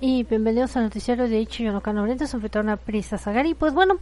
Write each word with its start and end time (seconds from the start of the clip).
y 0.00 0.24
bienvenidos 0.24 0.76
al 0.76 0.84
noticiero 0.84 1.28
de 1.28 1.40
Ichi 1.40 1.64
Yonokano 1.64 2.02
Oriente, 2.02 2.26
su 2.26 2.36
anfitriona 2.36 2.78
Prisa 2.78 3.18
Sagari. 3.18 3.52
Pues 3.52 3.74
bueno, 3.74 3.98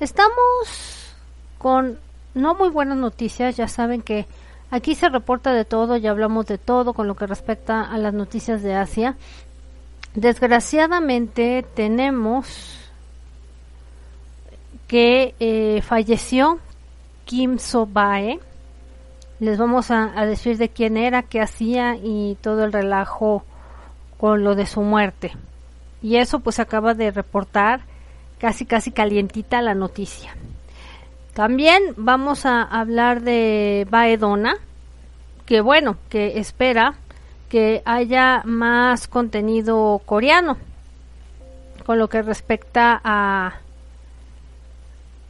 estamos 0.00 1.14
con 1.58 1.98
no 2.34 2.54
muy 2.54 2.70
buenas 2.70 2.96
noticias, 2.96 3.56
ya 3.56 3.68
saben 3.68 4.00
que 4.00 4.26
aquí 4.70 4.94
se 4.94 5.10
reporta 5.10 5.52
de 5.52 5.66
todo, 5.66 5.98
ya 5.98 6.10
hablamos 6.10 6.46
de 6.46 6.56
todo 6.56 6.94
con 6.94 7.06
lo 7.06 7.16
que 7.16 7.26
respecta 7.26 7.82
a 7.82 7.98
las 7.98 8.14
noticias 8.14 8.62
de 8.62 8.74
Asia. 8.74 9.16
Desgraciadamente 10.14 11.66
tenemos 11.74 12.78
que 14.88 15.34
eh, 15.38 15.82
falleció 15.82 16.60
Kim 17.26 17.58
So-bae. 17.58 18.40
Les 19.38 19.58
vamos 19.58 19.90
a, 19.90 20.18
a 20.18 20.24
decir 20.24 20.56
de 20.56 20.70
quién 20.70 20.96
era, 20.96 21.22
qué 21.22 21.42
hacía 21.42 21.96
y 21.96 22.38
todo 22.40 22.64
el 22.64 22.72
relajo 22.72 23.44
con 24.22 24.44
lo 24.44 24.54
de 24.54 24.66
su 24.66 24.82
muerte. 24.82 25.32
Y 26.00 26.18
eso 26.18 26.38
pues 26.38 26.60
acaba 26.60 26.94
de 26.94 27.10
reportar 27.10 27.80
casi 28.38 28.64
casi 28.64 28.92
calientita 28.92 29.60
la 29.62 29.74
noticia. 29.74 30.36
También 31.34 31.82
vamos 31.96 32.46
a 32.46 32.62
hablar 32.62 33.22
de 33.22 33.84
Baedona, 33.90 34.58
que 35.44 35.60
bueno, 35.60 35.96
que 36.08 36.38
espera 36.38 36.94
que 37.48 37.82
haya 37.84 38.42
más 38.44 39.08
contenido 39.08 40.00
coreano 40.06 40.56
con 41.84 41.98
lo 41.98 42.08
que 42.08 42.22
respecta 42.22 43.00
a 43.02 43.54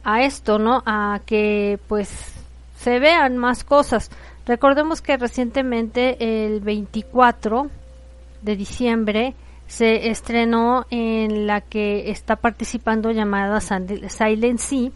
a 0.03 0.21
esto, 0.21 0.59
¿no? 0.59 0.83
A 0.85 1.19
que 1.25 1.79
pues 1.87 2.35
se 2.77 2.99
vean 2.99 3.37
más 3.37 3.63
cosas. 3.63 4.11
Recordemos 4.45 5.01
que 5.01 5.17
recientemente 5.17 6.45
el 6.45 6.59
24 6.59 7.71
de 8.43 8.55
diciembre 8.55 9.35
se 9.67 10.09
estrenó 10.09 10.85
en 10.89 11.47
la 11.47 11.61
que 11.61 12.11
está 12.11 12.35
participando 12.35 13.11
llamada 13.11 13.59
Silent 13.59 14.59
Sea, 14.59 14.91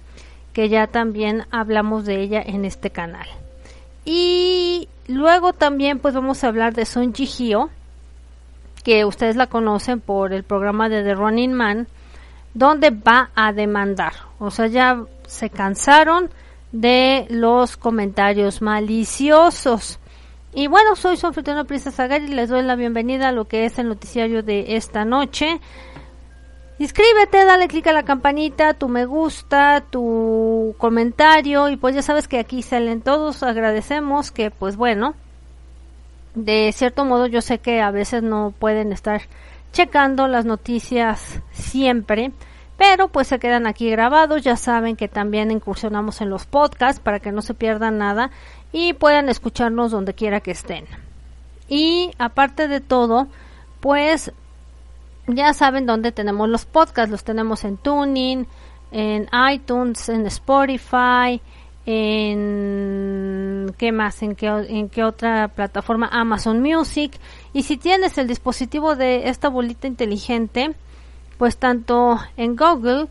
que 0.54 0.70
ya 0.70 0.88
también 0.88 1.46
hablamos 1.52 2.06
de 2.06 2.22
ella 2.22 2.42
en 2.46 2.66
este 2.66 2.90
canal. 2.90 3.28
Y 4.06 4.88
luego 5.08 5.54
también 5.54 6.00
pues 6.00 6.14
vamos 6.14 6.44
a 6.44 6.48
hablar 6.48 6.74
de 6.74 6.86
Son 6.86 7.14
Ji 7.14 7.26
Hyo, 7.26 7.70
que 8.84 9.04
ustedes 9.06 9.36
la 9.36 9.48
conocen 9.48 10.00
por 10.00 10.34
el 10.34 10.44
programa 10.44 10.90
de 10.90 11.04
The 11.04 11.16
Running 11.16 11.54
Man, 11.54 11.88
donde 12.54 12.90
va 12.92 13.32
a 13.36 13.52
demandar. 13.54 14.14
O 14.40 14.52
sea, 14.52 14.68
ya 14.68 15.04
se 15.28 15.50
cansaron 15.50 16.30
de 16.72 17.26
los 17.30 17.78
comentarios 17.78 18.62
maliciosos. 18.62 20.00
Y 20.58 20.66
bueno, 20.66 20.96
soy 20.96 21.20
anfitriona 21.22 21.66
Prisa 21.66 21.92
Zagar 21.92 22.24
y 22.24 22.30
les 22.30 22.50
doy 22.50 22.64
la 22.64 22.76
bienvenida 22.76 23.28
a 23.28 23.32
lo 23.32 23.48
que 23.48 23.66
es 23.66 23.78
el 23.78 23.90
noticiario 23.90 24.42
de 24.42 24.76
esta 24.76 25.06
noche. 25.06 25.62
Inscríbete, 26.80 27.46
dale 27.46 27.68
clic 27.68 27.86
a 27.86 27.92
la 27.94 28.02
campanita, 28.02 28.74
tu 28.74 28.90
me 28.90 29.06
gusta, 29.06 29.84
tu 29.88 30.74
comentario 30.80 31.70
y 31.70 31.78
pues 31.78 31.94
ya 31.94 32.02
sabes 32.02 32.28
que 32.28 32.40
aquí 32.40 32.64
salen 32.64 33.02
todos. 33.02 33.44
Agradecemos 33.44 34.32
que 34.32 34.50
pues 34.50 34.78
bueno, 34.78 35.14
de 36.34 36.72
cierto 36.74 37.06
modo 37.06 37.28
yo 37.28 37.42
sé 37.42 37.60
que 37.60 37.80
a 37.80 37.92
veces 37.92 38.24
no 38.24 38.52
pueden 38.58 38.92
estar 38.92 39.22
checando 39.74 40.28
las 40.28 40.46
noticias 40.46 41.40
siempre, 41.52 42.32
pero 42.78 43.10
pues 43.10 43.28
se 43.28 43.38
quedan 43.38 43.68
aquí 43.68 43.92
grabados. 43.92 44.42
Ya 44.42 44.56
saben 44.56 44.96
que 44.96 45.08
también 45.08 45.52
incursionamos 45.52 46.20
en 46.22 46.32
los 46.32 46.48
podcasts 46.48 47.00
para 47.00 47.20
que 47.20 47.32
no 47.32 47.44
se 47.44 47.54
pierdan 47.54 48.00
nada 48.00 48.32
y 48.72 48.94
puedan 48.94 49.30
escucharnos 49.30 49.92
donde 49.92 50.14
quiera 50.14 50.42
que 50.42 50.52
estén. 50.52 50.86
Y 51.70 52.12
aparte 52.18 52.68
de 52.68 52.82
todo, 52.82 53.28
pues 53.80 54.32
ya 55.28 55.54
saben 55.54 55.86
dónde 55.86 56.12
tenemos 56.12 56.50
los 56.50 56.66
podcasts, 56.66 57.12
los 57.12 57.24
tenemos 57.24 57.64
en 57.64 57.78
Tuning, 57.78 58.48
en 58.92 59.30
iTunes, 59.52 60.10
en 60.10 60.26
Spotify, 60.28 61.42
en 61.86 63.74
qué 63.78 63.92
más, 63.92 64.22
en 64.22 64.36
qué, 64.36 64.48
en 64.48 64.90
qué 64.90 65.04
otra 65.04 65.50
plataforma, 65.50 66.10
Amazon 66.12 66.62
Music. 66.62 67.18
Y 67.54 67.64
si 67.64 67.78
tienes 67.78 68.18
el 68.18 68.28
dispositivo 68.28 68.96
de 68.96 69.30
esta 69.30 69.50
bolita 69.50 69.88
inteligente, 69.88 70.76
pues 71.38 71.58
tanto 71.58 72.20
en 72.36 72.56
Google 72.56 73.08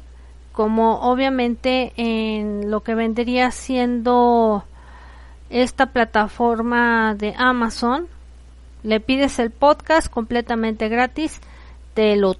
como 0.52 1.00
obviamente 1.00 1.92
en 1.96 2.70
lo 2.70 2.82
que 2.82 2.94
vendría 2.94 3.50
siendo 3.50 4.64
esta 5.50 5.86
plataforma 5.86 7.14
de 7.14 7.34
Amazon, 7.36 8.08
le 8.82 9.00
pides 9.00 9.38
el 9.38 9.50
podcast 9.50 10.08
completamente 10.08 10.88
gratis, 10.88 11.40
te 11.94 12.16
lo 12.16 12.36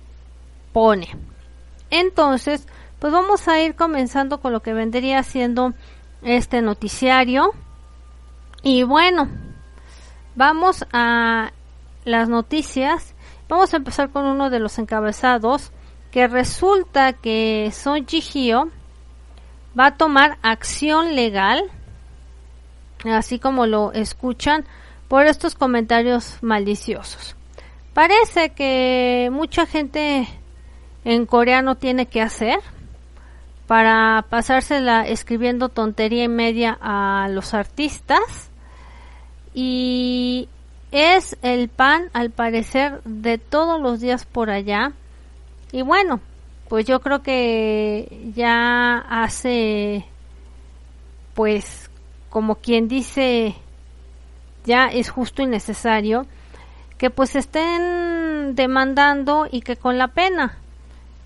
pone. 0.73 1.09
Entonces, 1.91 2.67
pues 2.99 3.13
vamos 3.13 3.49
a 3.49 3.61
ir 3.61 3.75
comenzando 3.75 4.41
con 4.41 4.53
lo 4.53 4.61
que 4.61 4.73
vendría 4.73 5.23
siendo 5.23 5.75
este 6.23 6.63
noticiario. 6.63 7.53
Y 8.63 8.83
bueno, 8.83 9.29
vamos 10.35 10.85
a 10.93 11.53
las 12.05 12.29
noticias. 12.29 13.15
Vamos 13.49 13.73
a 13.73 13.77
empezar 13.77 14.11
con 14.11 14.25
uno 14.25 14.51
de 14.51 14.61
los 14.61 14.79
encabezados 14.79 15.73
que 16.11 16.27
resulta 16.27 17.13
que 17.13 17.71
Son 17.73 18.07
Ji 18.07 18.53
va 19.79 19.87
a 19.87 19.97
tomar 19.97 20.39
acción 20.43 21.15
legal 21.15 21.71
así 23.09 23.39
como 23.39 23.67
lo 23.67 23.93
escuchan, 23.93 24.65
por 25.09 25.27
estos 25.27 25.55
comentarios 25.55 26.39
maliciosos. 26.41 27.37
Parece 27.95 28.51
que 28.51 29.31
mucha 29.33 29.67
gente 29.67 30.29
en 31.05 31.27
coreano 31.27 31.77
tiene 31.77 32.07
que 32.07 32.21
hacer 32.21 32.59
para 33.67 34.27
pasársela 34.29 35.07
escribiendo 35.07 35.69
tontería 35.69 36.25
y 36.25 36.29
media 36.29 36.77
a 36.81 37.29
los 37.31 37.55
artistas 37.55 38.51
y 39.55 40.49
es 40.93 41.37
el 41.43 41.69
pan 41.69 42.11
al 42.13 42.31
parecer 42.31 43.01
de 43.05 43.39
todos 43.39 43.81
los 43.81 44.01
días 44.01 44.25
por 44.25 44.51
allá 44.51 44.93
y 45.73 45.83
bueno 45.83 46.21
pues 46.69 46.87
yo 46.87 47.01
creo 47.01 47.23
que 47.23 48.31
ya 48.35 48.99
hace 48.99 50.05
pues 51.35 51.86
como 52.31 52.57
quien 52.57 52.89
dice 52.89 53.55
ya 54.65 54.87
es 54.87 55.11
justo 55.11 55.43
y 55.43 55.47
necesario 55.47 56.27
que 56.99 57.11
pues 57.11 57.37
estén 57.37 58.55
demandando 58.55 59.47
y 59.51 59.61
que 59.61 59.77
con 59.77 59.99
la 59.99 60.09
pena 60.09 60.59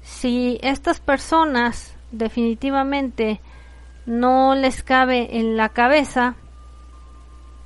si 0.03 0.59
estas 0.63 1.01
personas 1.01 1.95
definitivamente 2.13 3.41
no 4.07 4.55
les 4.55 4.83
cabe 4.83 5.39
en 5.39 5.57
la 5.57 5.69
cabeza 5.69 6.35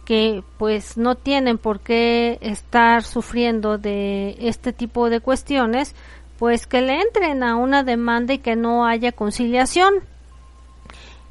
que 0.04 0.42
pues 0.58 0.96
no 0.96 1.14
tienen 1.14 1.58
por 1.58 1.80
qué 1.80 2.38
estar 2.42 3.02
sufriendo 3.02 3.78
de 3.78 4.36
este 4.38 4.72
tipo 4.72 5.08
de 5.08 5.20
cuestiones, 5.20 5.94
pues 6.38 6.66
que 6.66 6.82
le 6.82 7.00
entren 7.00 7.42
a 7.42 7.56
una 7.56 7.82
demanda 7.82 8.34
y 8.34 8.38
que 8.38 8.56
no 8.56 8.86
haya 8.86 9.12
conciliación. 9.12 9.94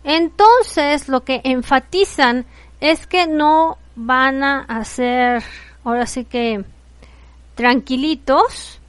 Entonces, 0.03 1.07
lo 1.07 1.23
que 1.23 1.41
enfatizan 1.43 2.45
es 2.79 3.07
que 3.07 3.27
no 3.27 3.77
van 3.95 4.43
a 4.43 4.59
hacer, 4.61 5.43
ahora 5.83 6.05
sí 6.05 6.25
que, 6.25 6.65
tranquilitos 7.55 8.79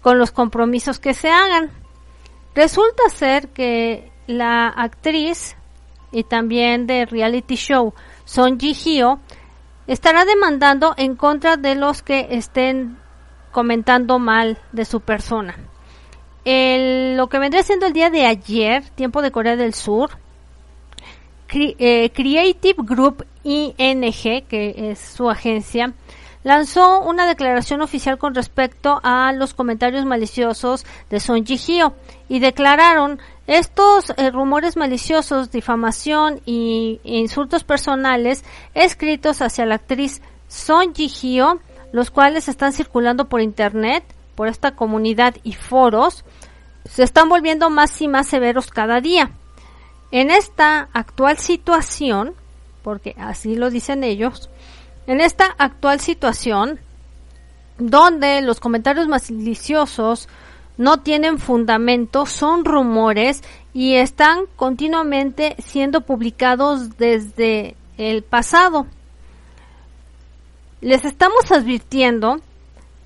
con 0.00 0.18
los 0.18 0.30
compromisos 0.30 0.98
que 0.98 1.14
se 1.14 1.30
hagan. 1.30 1.70
Resulta 2.54 3.08
ser 3.08 3.48
que 3.48 4.10
la 4.26 4.68
actriz 4.68 5.56
y 6.12 6.24
también 6.24 6.86
de 6.86 7.06
reality 7.06 7.56
show 7.56 7.94
Son 8.24 8.58
Ji 8.60 8.74
Hyo, 8.74 9.18
estará 9.86 10.24
demandando 10.24 10.94
en 10.96 11.16
contra 11.16 11.56
de 11.56 11.74
los 11.74 12.02
que 12.02 12.28
estén 12.30 12.98
comentando 13.50 14.18
mal 14.18 14.58
de 14.72 14.84
su 14.84 15.00
persona. 15.00 15.56
Lo 16.44 17.28
que 17.28 17.38
vendría 17.38 17.62
siendo 17.62 17.86
el 17.86 17.92
día 17.92 18.10
de 18.10 18.26
ayer, 18.26 18.82
tiempo 18.90 19.22
de 19.22 19.30
Corea 19.30 19.56
del 19.56 19.74
Sur, 19.74 20.10
eh, 21.54 22.10
Creative 22.14 22.82
Group 22.82 23.26
ING, 23.44 24.46
que 24.48 24.74
es 24.90 24.98
su 24.98 25.28
agencia, 25.28 25.92
lanzó 26.44 27.00
una 27.00 27.26
declaración 27.26 27.82
oficial 27.82 28.18
con 28.18 28.34
respecto 28.34 29.00
a 29.02 29.32
los 29.32 29.54
comentarios 29.54 30.04
maliciosos 30.04 30.84
de 31.10 31.20
Son 31.20 31.44
Ji-hyo 31.44 31.92
y 32.28 32.40
declararon 32.40 33.20
estos 33.46 34.10
eh, 34.16 34.30
rumores 34.30 34.76
maliciosos, 34.76 35.50
difamación 35.50 36.40
y 36.46 37.00
insultos 37.04 37.64
personales 37.64 38.44
escritos 38.74 39.42
hacia 39.42 39.66
la 39.66 39.76
actriz 39.76 40.22
Son 40.48 40.94
Ji-hyo, 40.94 41.60
los 41.92 42.10
cuales 42.10 42.48
están 42.48 42.72
circulando 42.72 43.28
por 43.28 43.40
internet, 43.40 44.04
por 44.34 44.48
esta 44.48 44.74
comunidad 44.74 45.34
y 45.42 45.52
foros, 45.52 46.24
se 46.84 47.02
están 47.02 47.28
volviendo 47.28 47.70
más 47.70 48.00
y 48.00 48.08
más 48.08 48.26
severos 48.26 48.70
cada 48.70 49.00
día. 49.00 49.30
En 50.10 50.30
esta 50.30 50.88
actual 50.92 51.38
situación, 51.38 52.34
porque 52.82 53.14
así 53.18 53.56
lo 53.56 53.70
dicen 53.70 54.04
ellos, 54.04 54.50
en 55.06 55.20
esta 55.20 55.46
actual 55.58 56.00
situación, 56.00 56.78
donde 57.78 58.42
los 58.42 58.60
comentarios 58.60 59.08
maliciosos 59.08 60.28
no 60.76 60.98
tienen 60.98 61.38
fundamento, 61.38 62.26
son 62.26 62.64
rumores 62.64 63.42
y 63.74 63.94
están 63.94 64.46
continuamente 64.56 65.56
siendo 65.58 66.02
publicados 66.02 66.96
desde 66.96 67.76
el 67.98 68.22
pasado. 68.22 68.86
Les 70.80 71.04
estamos 71.04 71.50
advirtiendo 71.52 72.40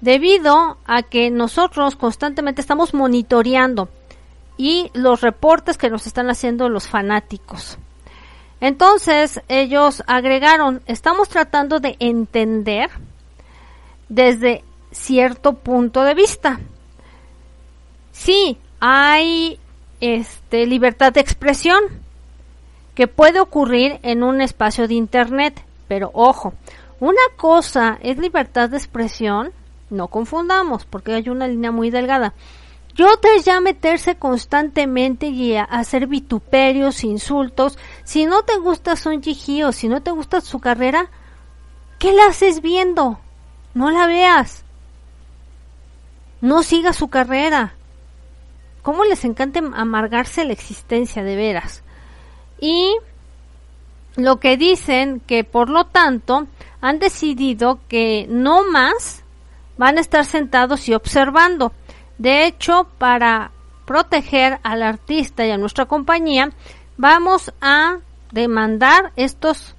debido 0.00 0.78
a 0.86 1.02
que 1.02 1.30
nosotros 1.30 1.96
constantemente 1.96 2.60
estamos 2.60 2.94
monitoreando 2.94 3.88
y 4.56 4.90
los 4.94 5.20
reportes 5.20 5.78
que 5.78 5.90
nos 5.90 6.06
están 6.06 6.30
haciendo 6.30 6.68
los 6.68 6.88
fanáticos. 6.88 7.78
Entonces 8.60 9.42
ellos 9.48 10.02
agregaron, 10.06 10.82
estamos 10.86 11.28
tratando 11.28 11.78
de 11.78 11.96
entender 11.98 12.90
desde 14.08 14.64
cierto 14.90 15.54
punto 15.54 16.04
de 16.04 16.14
vista. 16.14 16.60
Sí, 18.12 18.58
hay 18.80 19.58
este, 20.00 20.66
libertad 20.66 21.12
de 21.12 21.20
expresión 21.20 21.82
que 22.94 23.08
puede 23.08 23.40
ocurrir 23.40 23.98
en 24.02 24.22
un 24.22 24.40
espacio 24.40 24.88
de 24.88 24.94
Internet, 24.94 25.62
pero 25.86 26.10
ojo, 26.14 26.54
una 26.98 27.20
cosa 27.36 27.98
es 28.02 28.16
libertad 28.16 28.70
de 28.70 28.78
expresión, 28.78 29.52
no 29.90 30.08
confundamos, 30.08 30.84
porque 30.84 31.14
hay 31.14 31.28
una 31.28 31.48
línea 31.48 31.70
muy 31.70 31.90
delgada. 31.90 32.34
Y 32.96 33.02
otra 33.02 33.34
es 33.36 33.44
ya 33.44 33.60
meterse 33.60 34.16
constantemente 34.16 35.26
y 35.26 35.56
hacer 35.56 36.06
vituperios, 36.06 37.04
insultos. 37.04 37.78
Si 38.04 38.24
no 38.24 38.42
te 38.42 38.56
gusta 38.56 38.96
Son 38.96 39.22
Ji 39.22 39.62
si 39.72 39.88
no 39.88 40.02
te 40.02 40.10
gusta 40.12 40.40
su 40.40 40.60
carrera, 40.60 41.10
¿qué 41.98 42.12
la 42.12 42.26
haces 42.26 42.62
viendo? 42.62 43.20
No 43.74 43.90
la 43.90 44.06
veas. 44.06 44.64
No 46.40 46.62
sigas 46.62 46.96
su 46.96 47.08
carrera. 47.08 47.74
¿Cómo 48.80 49.04
les 49.04 49.24
encanta 49.24 49.60
amargarse 49.74 50.46
la 50.46 50.54
existencia 50.54 51.22
de 51.22 51.36
veras? 51.36 51.82
Y 52.60 52.96
lo 54.16 54.40
que 54.40 54.56
dicen 54.56 55.20
que 55.20 55.44
por 55.44 55.68
lo 55.68 55.84
tanto 55.84 56.46
han 56.80 56.98
decidido 56.98 57.80
que 57.88 58.26
no 58.30 58.64
más 58.64 59.24
van 59.78 59.98
a 59.98 60.00
estar 60.00 60.24
sentados 60.24 60.88
y 60.88 60.94
observando 60.94 61.72
de 62.18 62.46
hecho, 62.46 62.86
para 62.98 63.50
proteger 63.84 64.58
al 64.62 64.82
artista 64.82 65.46
y 65.46 65.50
a 65.50 65.58
nuestra 65.58 65.84
compañía, 65.86 66.50
vamos 66.96 67.52
a 67.60 67.98
demandar 68.32 69.12
estos 69.16 69.74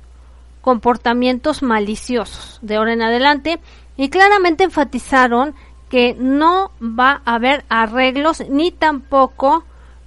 comportamientos 0.62 1.64
maliciosos 1.64 2.60
de 2.62 2.76
ahora 2.76 2.94
en 2.94 3.02
adelante 3.02 3.60
y 3.96 4.10
claramente 4.10 4.64
enfatizaron 4.64 5.56
que 5.90 6.16
no 6.18 6.72
va 6.82 7.22
a 7.26 7.36
haber 7.36 7.64
arreglos 7.70 8.44
ni 8.50 8.72
tampoco 8.72 9.64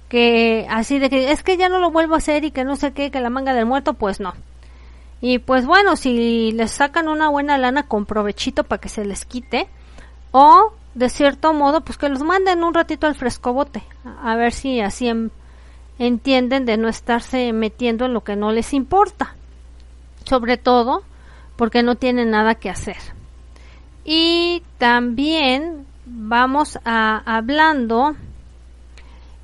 que 0.07 0.67
así 0.69 0.99
de 0.99 1.09
que 1.09 1.31
es 1.31 1.41
que 1.41 1.57
ya 1.57 1.69
no 1.69 1.79
lo 1.79 1.89
vuelvo 1.89 2.15
a 2.15 2.17
hacer 2.17 2.43
y 2.43 2.51
que 2.51 2.63
no 2.63 2.75
sé 2.75 2.91
qué, 2.91 3.11
que 3.11 3.21
la 3.21 3.29
manga 3.29 3.53
del 3.53 3.65
muerto, 3.65 3.93
pues 3.93 4.19
no. 4.19 4.33
Y 5.21 5.39
pues 5.39 5.65
bueno, 5.65 5.95
si 5.95 6.51
les 6.51 6.71
sacan 6.71 7.07
una 7.07 7.29
buena 7.29 7.57
lana 7.57 7.83
con 7.83 8.05
provechito 8.05 8.63
para 8.63 8.81
que 8.81 8.89
se 8.89 9.05
les 9.05 9.25
quite 9.25 9.67
o 10.31 10.73
de 10.93 11.09
cierto 11.09 11.53
modo, 11.53 11.81
pues 11.81 11.97
que 11.97 12.09
los 12.09 12.21
manden 12.21 12.63
un 12.63 12.73
ratito 12.73 13.07
al 13.07 13.15
frescobote, 13.15 13.83
a 14.23 14.35
ver 14.35 14.51
si 14.51 14.81
así 14.81 15.09
entienden 15.99 16.65
de 16.65 16.77
no 16.77 16.89
estarse 16.89 17.53
metiendo 17.53 18.05
en 18.05 18.13
lo 18.13 18.23
que 18.23 18.35
no 18.35 18.51
les 18.51 18.73
importa. 18.73 19.35
Sobre 20.25 20.57
todo 20.57 21.03
porque 21.55 21.83
no 21.83 21.95
tienen 21.95 22.31
nada 22.31 22.55
que 22.55 22.69
hacer. 22.69 22.97
Y 24.03 24.63
también 24.77 25.85
vamos 26.05 26.79
a 26.85 27.21
hablando 27.25 28.15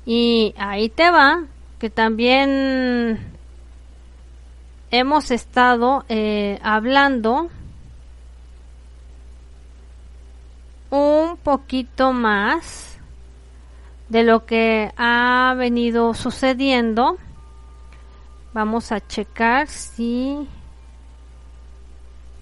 y 0.04 0.54
ahí 0.58 0.88
te 0.88 1.10
va 1.10 1.44
que 1.78 1.90
también 1.90 3.32
hemos 4.90 5.30
estado 5.30 6.04
eh, 6.08 6.58
hablando 6.62 7.50
un 10.90 11.36
poquito 11.36 12.12
más 12.12 12.98
de 14.08 14.22
lo 14.22 14.46
que 14.46 14.92
ha 14.96 15.54
venido 15.56 16.14
sucediendo. 16.14 17.18
Vamos 18.52 18.92
a 18.92 19.06
checar 19.06 19.68
si 19.68 20.48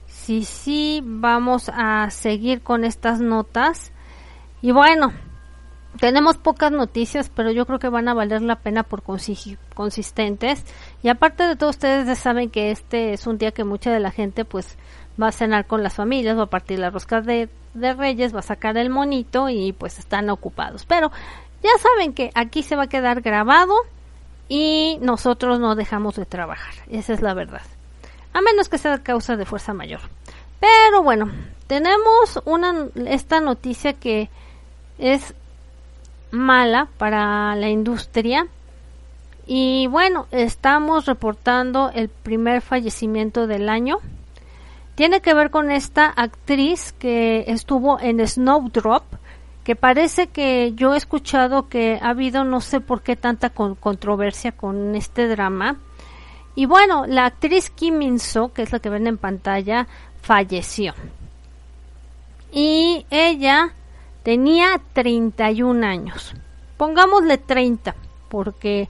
si 0.07 0.45
sí 0.45 1.01
vamos 1.05 1.71
a 1.73 2.11
seguir 2.11 2.63
con 2.63 2.85
estas 2.85 3.21
notas. 3.21 3.93
Y 4.61 4.73
bueno, 4.73 5.13
tenemos 6.01 6.37
pocas 6.37 6.73
noticias, 6.73 7.31
pero 7.33 7.53
yo 7.53 7.65
creo 7.65 7.79
que 7.79 7.89
van 7.89 8.09
a 8.09 8.15
valer 8.15 8.43
la 8.43 8.57
pena 8.57 8.83
por 8.83 9.03
consistentes. 9.03 10.65
Y 11.03 11.09
aparte 11.09 11.45
de 11.45 11.57
todo, 11.57 11.71
ustedes 11.71 12.07
ya 12.07 12.17
saben 12.17 12.51
que 12.51 12.71
este 12.71 13.13
es 13.13 13.27
un 13.27 13.39
día 13.39 13.53
que 13.53 13.65
mucha 13.65 13.93
de 13.93 14.01
la 14.01 14.11
gente 14.11 14.45
pues 14.45 14.77
va 15.21 15.29
a 15.29 15.33
cenar 15.33 15.67
con 15.67 15.83
las 15.83 15.95
familias, 15.95 16.37
va 16.37 16.45
a 16.45 16.51
partir 16.51 16.79
las 16.79 16.93
roscas 16.93 17.25
de, 17.25 17.49
de 17.77 17.95
Reyes, 17.95 18.35
va 18.35 18.41
a 18.41 18.43
sacar 18.43 18.77
el 18.77 18.91
monito 18.91 19.49
y 19.49 19.73
pues 19.73 19.99
están 19.99 20.31
ocupados. 20.31 20.85
Pero 20.87 21.11
ya 21.63 21.71
saben 21.79 22.13
que 22.13 22.31
aquí 22.35 22.63
se 22.63 22.77
va 22.77 22.85
a 22.85 22.89
quedar 22.89 23.21
grabado 23.21 23.75
y 24.49 24.99
nosotros 25.01 25.59
no 25.59 25.75
dejamos 25.75 26.17
de 26.17 26.27
trabajar. 26.27 26.75
Esa 26.91 27.13
es 27.13 27.23
la 27.23 27.35
verdad. 27.35 27.63
A 28.33 28.41
menos 28.41 28.69
que 28.69 28.79
sea 28.79 28.99
causa 29.03 29.37
de 29.37 29.47
fuerza 29.47 29.73
mayor. 29.73 30.01
Pero 30.61 31.03
bueno, 31.03 31.31
tenemos 31.67 32.41
una 32.45 32.89
esta 33.07 33.41
noticia 33.41 33.95
que 33.95 34.31
es 34.99 35.35
mala 36.31 36.89
para 36.99 37.55
la 37.57 37.69
industria. 37.69 38.47
Y 39.47 39.87
bueno, 39.89 40.27
estamos 40.33 41.07
reportando 41.07 41.91
el 41.95 42.09
primer 42.09 42.63
fallecimiento 42.63 43.47
del 43.47 43.69
año 43.69 44.01
tiene 44.97 45.21
que 45.21 45.35
ver 45.35 45.51
con 45.51 45.71
esta 45.71 46.07
actriz 46.07 46.93
que 46.99 47.45
estuvo 47.49 48.01
en 48.01 48.27
Snowdrop, 48.27 49.05
que 49.63 49.77
parece 49.77 50.29
que 50.29 50.73
yo 50.75 50.95
he 50.95 50.97
escuchado 50.97 51.69
que 51.69 51.99
ha 52.01 52.09
habido 52.09 52.45
no 52.45 52.63
sé 52.63 52.81
por 52.81 53.03
qué 53.03 53.15
tanta 53.15 53.51
controversia 53.51 54.53
con 54.53 54.95
este 54.95 55.29
drama. 55.29 55.77
Y 56.55 56.65
bueno, 56.65 57.05
la 57.07 57.27
actriz 57.27 57.69
Kim 57.69 57.99
Min 57.99 58.19
So, 58.19 58.55
que 58.55 58.63
es 58.63 58.73
la 58.73 58.79
que 58.79 58.89
ven 58.89 59.07
en 59.07 59.19
pantalla, 59.19 59.87
falleció. 60.23 60.95
Y 62.51 63.05
ella 63.11 63.75
tenía 64.23 64.81
31 64.95 65.87
años. 65.87 66.35
Pongámosle 66.79 67.37
30, 67.37 67.95
porque 68.31 68.89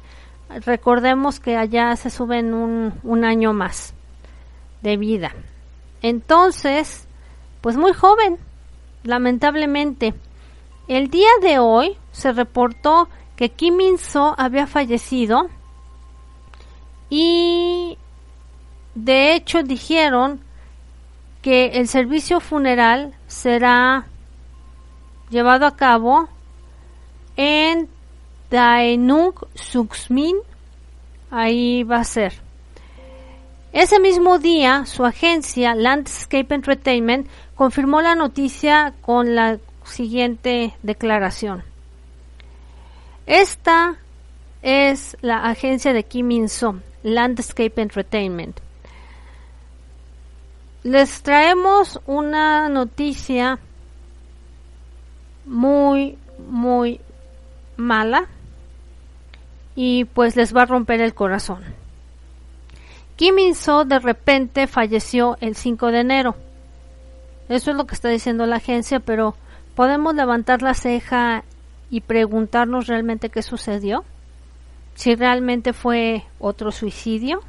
recordemos 0.65 1.41
que 1.41 1.57
allá 1.57 1.97
se 1.97 2.11
suben 2.11 2.55
un 2.55 3.25
año 3.25 3.53
más 3.53 3.93
de 4.83 4.97
vida. 4.97 5.33
Entonces, 6.09 7.09
pues 7.61 7.77
muy 7.77 7.93
joven, 7.93 8.39
lamentablemente. 9.03 10.15
El 10.87 11.11
día 11.11 11.31
de 11.43 11.59
hoy 11.59 11.97
se 12.13 12.33
reportó 12.33 13.09
que 13.35 13.49
Kim 13.49 13.81
In-so 13.81 14.37
había 14.39 14.69
fallecido 14.69 15.49
y 17.11 17.99
de 18.95 19.35
hecho 19.35 19.65
dijeron 19.65 20.41
que 21.43 21.79
el 21.81 21.89
servicio 21.89 22.39
funeral 22.39 23.17
será 23.27 24.07
llevado 25.29 25.67
a 25.67 25.75
cabo 25.75 26.29
en 27.37 27.89
Daenung 28.49 29.35
Suksmin 29.55 30.37
ahí 31.33 31.83
va 31.83 31.97
a 31.97 32.05
ser. 32.05 32.46
Ese 33.77 34.01
mismo 34.01 34.39
día, 34.39 34.87
su 34.87 35.05
agencia 35.05 35.75
Landscape 35.75 36.55
Entertainment 36.55 37.29
confirmó 37.55 38.01
la 38.01 38.15
noticia 38.15 38.95
con 39.03 39.35
la 39.35 39.59
siguiente 39.85 40.75
declaración. 40.83 41.63
Esta 43.27 43.99
es 44.63 45.19
la 45.21 45.45
agencia 45.45 45.93
de 45.93 46.05
Kim 46.05 46.31
In-soo, 46.31 46.81
Landscape 47.03 47.75
Entertainment. 47.77 48.59
Les 50.83 51.23
traemos 51.23 52.01
una 52.07 52.71
noticia 52.71 53.59
muy, 55.45 56.17
muy 56.49 56.99
mala 57.77 58.27
y 59.75 60.07
pues 60.07 60.35
les 60.35 60.57
va 60.57 60.63
a 60.63 60.65
romper 60.65 61.03
el 61.03 61.13
corazón. 61.13 61.86
Kim 63.17 63.39
In-soo 63.39 63.85
de 63.85 63.99
repente 63.99 64.67
falleció 64.67 65.39
el 65.41 65.57
5 65.57 65.91
de 65.91 66.01
enero. 66.01 66.37
Eso 67.49 67.71
es 67.71 67.77
lo 67.77 67.87
que 67.87 67.95
está 67.95 68.09
diciendo 68.09 68.45
la 68.45 68.57
agencia, 68.57 69.01
pero 69.01 69.35
podemos 69.75 70.15
levantar 70.15 70.63
la 70.63 70.75
ceja 70.75 71.45
y 71.91 72.01
preguntarnos 72.03 72.87
realmente 72.87 73.31
qué 73.31 73.43
sucedió. 73.43 74.05
Si 74.95 75.15
realmente 75.15 75.73
fue 75.73 76.25
otro 76.39 76.73
suicidio 76.73 77.43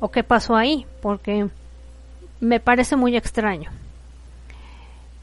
o 0.00 0.10
qué 0.10 0.24
pasó 0.24 0.56
ahí, 0.56 0.86
porque 1.00 1.48
me 2.40 2.60
parece 2.60 2.96
muy 2.96 3.16
extraño. 3.16 3.70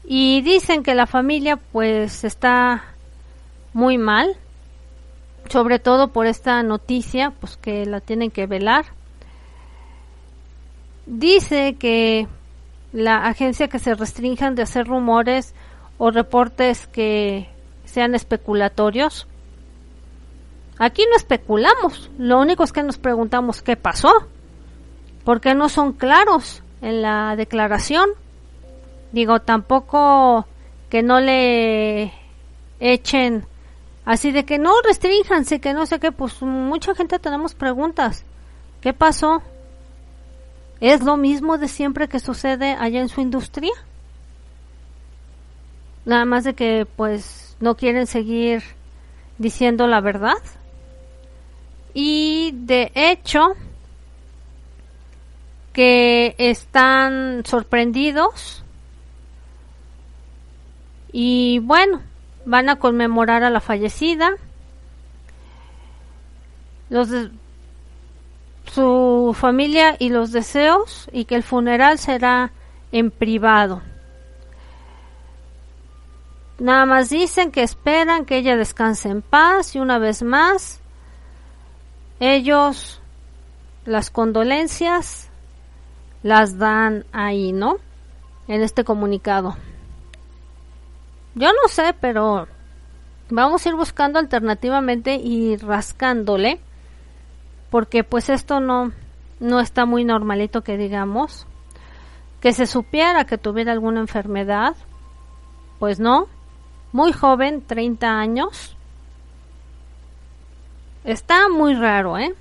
Y 0.04 0.42
dicen 0.42 0.82
que 0.82 0.94
la 0.94 1.06
familia 1.06 1.56
pues 1.56 2.24
está 2.24 2.84
muy 3.72 3.98
mal, 3.98 4.36
sobre 5.48 5.78
todo 5.78 6.08
por 6.08 6.26
esta 6.26 6.62
noticia, 6.62 7.30
pues 7.40 7.56
que 7.56 7.86
la 7.86 8.00
tienen 8.00 8.30
que 8.30 8.46
velar. 8.46 8.86
Dice 11.06 11.76
que 11.78 12.28
la 12.92 13.26
agencia 13.26 13.68
que 13.68 13.78
se 13.78 13.94
restrinjan 13.94 14.54
de 14.54 14.62
hacer 14.62 14.86
rumores 14.86 15.54
o 15.98 16.10
reportes 16.10 16.86
que 16.86 17.48
sean 17.84 18.14
especulatorios. 18.14 19.26
Aquí 20.78 21.04
no 21.08 21.16
especulamos, 21.16 22.10
lo 22.18 22.40
único 22.40 22.64
es 22.64 22.72
que 22.72 22.82
nos 22.82 22.98
preguntamos 22.98 23.62
qué 23.62 23.76
pasó, 23.76 24.10
porque 25.24 25.54
no 25.54 25.68
son 25.68 25.92
claros 25.92 26.62
en 26.80 27.02
la 27.02 27.36
declaración. 27.36 28.10
Digo, 29.12 29.40
tampoco 29.40 30.46
que 30.88 31.02
no 31.02 31.20
le 31.20 32.12
echen 32.80 33.46
así 34.04 34.32
de 34.32 34.44
que 34.44 34.58
no 34.58 34.72
restrinjanse, 34.82 35.60
que 35.60 35.74
no 35.74 35.86
sé 35.86 36.00
qué, 36.00 36.10
pues 36.10 36.42
mucha 36.42 36.94
gente 36.94 37.18
tenemos 37.18 37.54
preguntas. 37.54 38.24
¿Qué 38.80 38.92
pasó? 38.92 39.42
¿Es 40.82 41.00
lo 41.00 41.16
mismo 41.16 41.58
de 41.58 41.68
siempre 41.68 42.08
que 42.08 42.18
sucede 42.18 42.72
allá 42.72 43.00
en 43.00 43.08
su 43.08 43.20
industria? 43.20 43.70
Nada 46.04 46.24
más 46.24 46.42
de 46.42 46.54
que 46.54 46.88
pues 46.96 47.56
no 47.60 47.76
quieren 47.76 48.08
seguir 48.08 48.64
diciendo 49.38 49.86
la 49.86 50.00
verdad. 50.00 50.42
Y 51.94 52.50
de 52.54 52.90
hecho 52.96 53.54
que 55.72 56.34
están 56.38 57.44
sorprendidos 57.46 58.64
y 61.12 61.60
bueno, 61.60 62.02
van 62.44 62.68
a 62.68 62.80
conmemorar 62.80 63.44
a 63.44 63.50
la 63.50 63.60
fallecida. 63.60 64.32
Los 66.90 67.08
su 68.74 69.36
familia 69.38 69.96
y 69.98 70.08
los 70.08 70.32
deseos 70.32 71.08
y 71.12 71.26
que 71.26 71.34
el 71.34 71.42
funeral 71.42 71.98
será 71.98 72.52
en 72.90 73.10
privado. 73.10 73.82
Nada 76.58 76.86
más 76.86 77.10
dicen 77.10 77.50
que 77.50 77.62
esperan 77.62 78.24
que 78.24 78.38
ella 78.38 78.56
descanse 78.56 79.08
en 79.08 79.20
paz 79.20 79.74
y 79.74 79.80
una 79.80 79.98
vez 79.98 80.22
más 80.22 80.80
ellos 82.20 83.00
las 83.84 84.10
condolencias 84.10 85.28
las 86.22 86.56
dan 86.56 87.04
ahí, 87.12 87.52
¿no? 87.52 87.76
En 88.48 88.62
este 88.62 88.84
comunicado. 88.84 89.56
Yo 91.34 91.48
no 91.52 91.68
sé, 91.68 91.94
pero 92.00 92.46
vamos 93.28 93.66
a 93.66 93.68
ir 93.68 93.74
buscando 93.74 94.18
alternativamente 94.18 95.16
y 95.16 95.56
rascándole 95.56 96.60
porque 97.72 98.04
pues 98.04 98.28
esto 98.28 98.60
no 98.60 98.92
no 99.40 99.58
está 99.58 99.86
muy 99.86 100.04
normalito 100.04 100.60
que 100.60 100.76
digamos. 100.76 101.46
Que 102.40 102.52
se 102.52 102.66
supiera 102.66 103.24
que 103.24 103.38
tuviera 103.38 103.72
alguna 103.72 104.00
enfermedad 104.00 104.76
pues 105.78 105.98
no. 105.98 106.26
Muy 106.92 107.12
joven 107.12 107.62
30 107.66 108.06
años. 108.06 108.76
Está 111.02 111.48
muy 111.48 111.74
raro 111.74 112.18
eh 112.18 112.34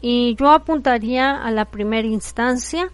y 0.00 0.36
yo 0.36 0.52
apuntaría 0.52 1.32
a 1.32 1.50
la 1.50 1.64
primera 1.64 2.06
instancia 2.06 2.88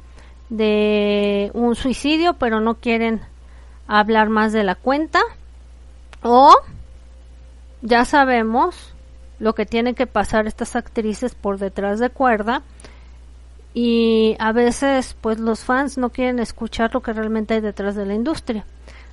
de 0.49 1.51
un 1.53 1.75
suicidio 1.77 2.33
pero 2.39 2.61
no 2.61 2.77
quieren 2.77 3.21
hablar 3.87 4.31
más 4.31 4.55
de 4.55 4.65
la 4.65 4.75
cuenta. 4.75 5.21
O 6.23 6.51
ya 7.83 8.07
sabemos 8.07 8.94
lo 9.45 9.55
que 9.55 9.67
tienen 9.67 9.95
que 9.95 10.07
pasar 10.07 10.47
estas 10.47 10.75
actrices 10.75 11.35
por 11.35 11.59
detrás 11.59 12.01
de 12.01 12.09
cuerda 12.09 12.63
y 13.75 14.37
a 14.39 14.53
veces 14.53 15.15
pues 15.21 15.39
los 15.39 15.65
fans 15.65 15.99
no 15.99 16.09
quieren 16.09 16.39
escuchar 16.39 16.95
lo 16.95 17.03
que 17.03 17.13
realmente 17.13 17.53
hay 17.53 17.61
detrás 17.61 17.95
de 17.95 18.07
la 18.07 18.15
industria. 18.15 18.65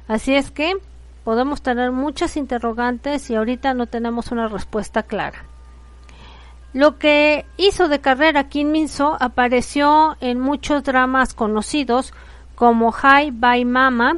Así 0.07 0.33
es 0.33 0.49
que 0.49 0.77
podemos 1.25 1.61
tener 1.61 1.91
muchas 1.91 2.37
interrogantes 2.37 3.29
y 3.29 3.35
ahorita 3.35 3.73
no 3.73 3.87
tenemos 3.87 4.31
una 4.31 4.47
respuesta 4.47 5.03
clara. 5.03 5.43
Lo 6.71 6.97
que 6.97 7.45
hizo 7.57 7.89
de 7.89 7.99
carrera 7.99 8.47
Kim 8.47 8.71
Min 8.71 8.87
So 8.87 9.17
apareció 9.19 10.15
en 10.21 10.39
muchos 10.39 10.81
dramas 10.83 11.33
conocidos 11.33 12.13
como 12.55 12.93
High 12.93 13.31
by 13.31 13.65
Mama, 13.65 14.15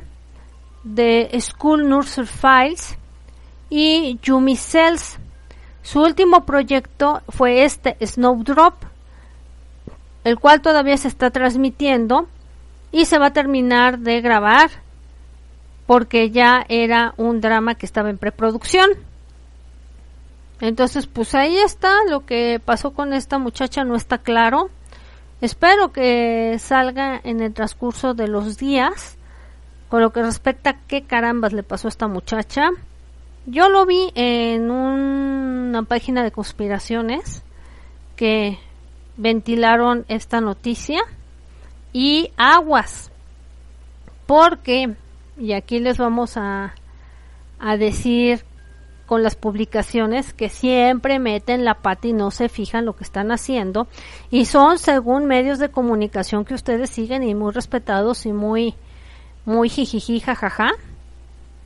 The 0.86 1.32
School 1.42 1.90
Nurse 1.90 2.24
Files 2.28 3.00
y 3.72 4.20
Yumi 4.22 4.56
Cells 4.56 5.18
su 5.84 6.02
último 6.02 6.46
proyecto 6.46 7.22
fue 7.30 7.64
este 7.64 7.98
Snowdrop, 8.04 8.74
el 10.24 10.40
cual 10.40 10.62
todavía 10.62 10.98
se 10.98 11.10
está 11.10 11.30
transmitiendo 11.30 12.28
y 12.92 13.06
se 13.06 13.20
va 13.20 13.28
a 13.28 13.34
terminar 13.34 14.00
de 14.00 14.22
grabar 14.22 14.72
porque 15.86 16.32
ya 16.32 16.66
era 16.70 17.14
un 17.18 17.42
drama 17.42 17.76
que 17.76 17.86
estaba 17.86 18.10
en 18.10 18.18
preproducción. 18.18 18.90
Entonces, 20.62 21.08
pues 21.08 21.36
ahí 21.36 21.58
está, 21.58 22.06
lo 22.10 22.26
que 22.26 22.62
pasó 22.64 22.92
con 22.92 23.12
esta 23.12 23.38
muchacha 23.38 23.84
no 23.84 23.96
está 23.96 24.20
claro. 24.20 24.70
Espero 25.42 25.92
que 25.92 26.58
salga 26.60 27.20
en 27.22 27.42
el 27.42 27.54
transcurso 27.54 28.14
de 28.14 28.30
los 28.30 28.58
días. 28.58 29.18
Con 29.90 30.02
lo 30.02 30.14
que 30.14 30.24
respecta 30.24 30.70
a 30.70 30.80
qué 30.88 31.04
carambas 31.04 31.52
le 31.52 31.64
pasó 31.64 31.88
a 31.88 31.90
esta 31.90 32.08
muchacha. 32.08 32.70
Yo 33.46 33.68
lo 33.68 33.86
vi 33.86 34.12
en 34.16 34.72
una 34.72 35.84
página 35.84 36.24
de 36.24 36.32
conspiraciones 36.32 37.44
que 38.16 38.58
ventilaron 39.18 40.06
esta 40.08 40.40
noticia 40.40 41.02
y 41.92 42.32
aguas 42.38 43.12
porque 44.26 44.96
y 45.38 45.54
aquí 45.54 45.80
les 45.80 45.98
vamos 45.98 46.38
a, 46.38 46.74
a 47.60 47.78
decir 47.78 48.46
con 49.06 49.24
las 49.24 49.36
publicaciones 49.36 50.34
que 50.34 50.48
siempre 50.48 51.20
meten 51.20 51.66
la 51.66 51.76
pata 51.76 52.08
y 52.08 52.14
no 52.14 52.32
se 52.32 52.48
fijan 52.48 52.86
lo 52.86 52.96
que 52.96 53.04
están 53.04 53.32
haciendo 53.32 53.88
y 54.32 54.46
son 54.46 54.80
según 54.80 55.26
medios 55.26 55.60
de 55.60 55.70
comunicación 55.70 56.46
que 56.46 56.54
ustedes 56.54 56.90
siguen 56.90 57.24
y 57.24 57.36
muy 57.36 57.52
respetados 57.52 58.26
y 58.26 58.32
muy 58.32 58.76
muy 59.46 59.68
jijiji 59.68 60.22
jajaja 60.22 60.72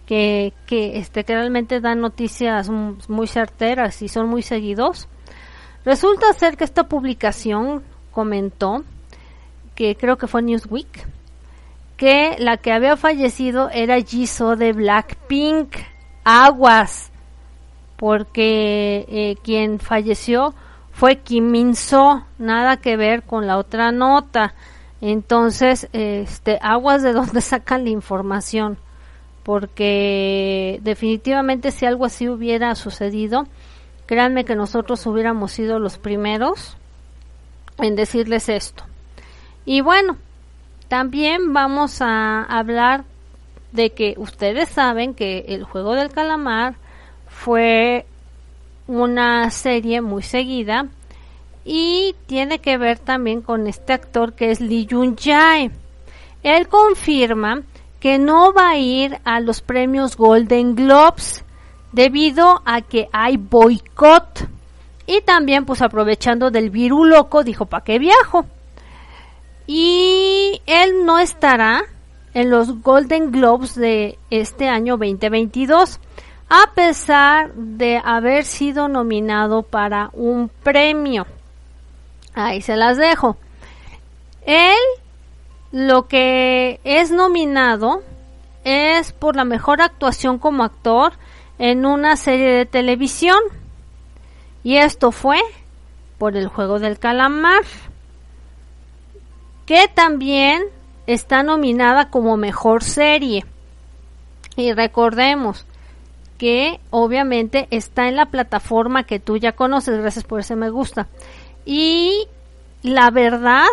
este, 0.10 1.24
que 1.24 1.34
realmente 1.34 1.82
dan 1.82 2.02
noticias 2.02 2.70
muy 2.70 3.28
certeras 3.28 4.02
y 4.02 4.08
son 4.08 4.28
muy 4.28 4.42
seguidos. 4.42 5.08
Resulta 5.86 6.32
ser 6.34 6.58
que 6.58 6.64
esta 6.64 6.88
publicación 6.88 7.84
comentó, 8.12 8.84
que 9.76 9.96
creo 9.96 10.18
que 10.18 10.28
fue 10.28 10.42
Newsweek, 10.42 11.08
que 11.98 12.36
la 12.40 12.58
que 12.58 12.72
había 12.72 12.96
fallecido 12.98 13.70
era 13.70 14.00
Jisoo 14.00 14.56
de 14.56 14.74
Blackpink. 14.74 15.76
Aguas, 16.30 17.10
porque 17.96 19.06
eh, 19.08 19.38
quien 19.44 19.80
falleció 19.80 20.54
fue 20.92 21.20
Kim 21.20 21.52
Min 21.52 21.74
nada 22.38 22.76
que 22.78 22.98
ver 22.98 23.24
con 23.24 23.48
la 23.48 23.58
otra 23.58 23.94
nota. 23.94 24.54
Entonces, 25.00 25.88
este, 25.94 26.60
aguas 26.62 27.02
de 27.02 27.14
dónde 27.14 27.40
sacan 27.40 27.86
la 27.86 27.92
información 27.92 28.78
porque 29.48 30.80
definitivamente 30.84 31.72
si 31.72 31.88
algo 31.88 32.06
así 32.06 32.30
hubiera 32.30 32.76
sucedido, 32.76 33.48
Créanme 34.08 34.46
que 34.46 34.56
nosotros 34.56 35.06
hubiéramos 35.06 35.52
sido 35.52 35.80
los 35.80 35.98
primeros 35.98 36.78
en 37.78 37.98
decirles 37.98 38.48
esto. 38.48 38.86
Y 39.66 39.82
bueno, 39.82 40.16
también 40.88 41.52
vamos 41.52 42.02
a 42.02 42.44
hablar 42.44 43.04
de 43.74 43.90
que 43.90 44.16
ustedes 44.18 44.70
saben 44.70 45.14
que 45.14 45.40
el 45.50 45.66
juego 45.66 45.94
del 45.94 46.10
calamar 46.10 46.76
fue 47.28 48.06
una 48.88 49.52
serie 49.52 50.00
muy 50.00 50.24
seguida 50.24 50.88
y 51.66 52.16
tiene 52.28 52.60
que 52.60 52.78
ver 52.78 53.00
también 53.00 53.42
con 53.42 53.68
este 53.68 53.92
actor 53.92 54.32
que 54.36 54.52
es 54.52 54.62
Lee 54.62 54.88
Jun 54.90 55.18
Jae. 55.18 55.70
Él 56.44 56.70
confirma 56.70 57.64
que 58.00 58.20
no 58.20 58.54
va 58.54 58.70
a 58.70 58.78
ir 58.78 59.20
a 59.24 59.40
los 59.40 59.62
premios 59.62 60.18
Golden 60.18 60.76
Globes 60.76 61.44
debido 61.92 62.62
a 62.66 62.82
que 62.82 63.10
hay 63.12 63.38
boicot. 63.38 64.48
Y 65.06 65.22
también 65.22 65.66
pues 65.66 65.82
aprovechando 65.82 66.52
del 66.52 66.70
virus 66.70 67.08
loco 67.08 67.44
dijo, 67.44 67.66
¿para 67.66 67.84
qué 67.84 67.98
viajo? 67.98 68.46
Y 69.66 70.62
él 70.66 71.06
no 71.06 71.20
estará 71.20 71.84
en 72.34 72.50
los 72.50 72.82
Golden 72.82 73.32
Globes 73.32 73.76
de 73.76 74.20
este 74.30 74.70
año 74.70 74.98
2022, 74.98 76.00
a 76.50 76.74
pesar 76.76 77.54
de 77.56 78.02
haber 78.04 78.46
sido 78.46 78.88
nominado 78.88 79.64
para 79.64 80.10
un 80.14 80.50
premio. 80.64 81.26
Ahí 82.34 82.62
se 82.62 82.76
las 82.76 82.98
dejo. 82.98 83.38
Él 84.46 84.78
lo 85.78 86.08
que 86.08 86.80
es 86.86 87.12
nominado 87.12 88.02
es 88.64 89.12
por 89.12 89.36
la 89.36 89.46
mejor 89.46 89.80
actuación 89.80 90.40
como 90.40 90.64
actor 90.64 91.14
en 91.60 91.86
una 91.86 92.18
serie 92.18 92.50
de 92.50 92.66
televisión. 92.66 93.38
Y 94.64 94.78
esto 94.78 95.12
fue 95.12 95.38
por 96.18 96.36
el 96.36 96.48
juego 96.48 96.80
del 96.80 96.98
calamar, 96.98 97.62
que 99.68 99.88
también 99.88 100.64
está 101.06 101.44
nominada 101.44 102.10
como 102.10 102.38
mejor 102.38 102.84
serie. 102.84 103.46
Y 104.56 104.74
recordemos 104.74 105.68
que 106.40 106.80
obviamente 106.90 107.68
está 107.70 108.08
en 108.08 108.16
la 108.16 108.26
plataforma 108.26 109.04
que 109.04 109.20
tú 109.20 109.38
ya 109.38 109.52
conoces, 109.52 110.00
gracias 110.00 110.26
por 110.26 110.40
ese 110.40 110.56
me 110.56 110.72
gusta. 110.72 111.06
Y 111.66 112.28
la 112.82 113.12
verdad, 113.12 113.68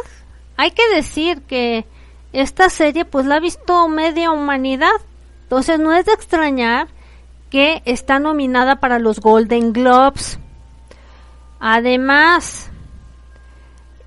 hay 0.59 0.71
que 0.73 0.87
decir 0.95 1.41
que 1.45 1.87
esta 2.35 2.69
serie 2.69 3.05
pues 3.05 3.27
la 3.27 3.37
ha 3.37 3.41
visto 3.41 3.89
media 3.89 4.31
humanidad. 4.31 4.93
Entonces 5.45 5.79
no 5.79 5.95
es 5.95 6.05
de 6.05 6.13
extrañar 6.13 6.89
que 7.49 7.81
está 7.85 8.19
nominada 8.19 8.77
para 8.81 8.99
los 8.99 9.21
Golden 9.21 9.73
Globes. 9.73 10.39
Además, 11.61 12.71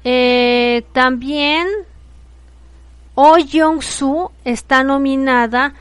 eh, 0.04 0.84
también 0.92 1.68
Oh 3.16 3.38
Young-soo 3.38 4.32
está 4.44 4.84
nominada 4.84 5.74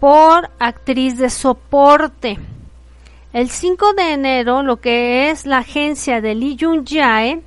por 0.00 0.50
actriz 0.58 1.16
de 1.16 1.30
soporte. 1.30 2.38
El 3.32 3.48
5 3.48 3.94
de 3.94 4.12
enero, 4.12 4.62
lo 4.62 4.80
que 4.80 5.30
es 5.30 5.46
la 5.46 5.58
agencia 5.58 6.20
de 6.20 6.34
Lee 6.34 6.58
Jun-jae 6.60 7.42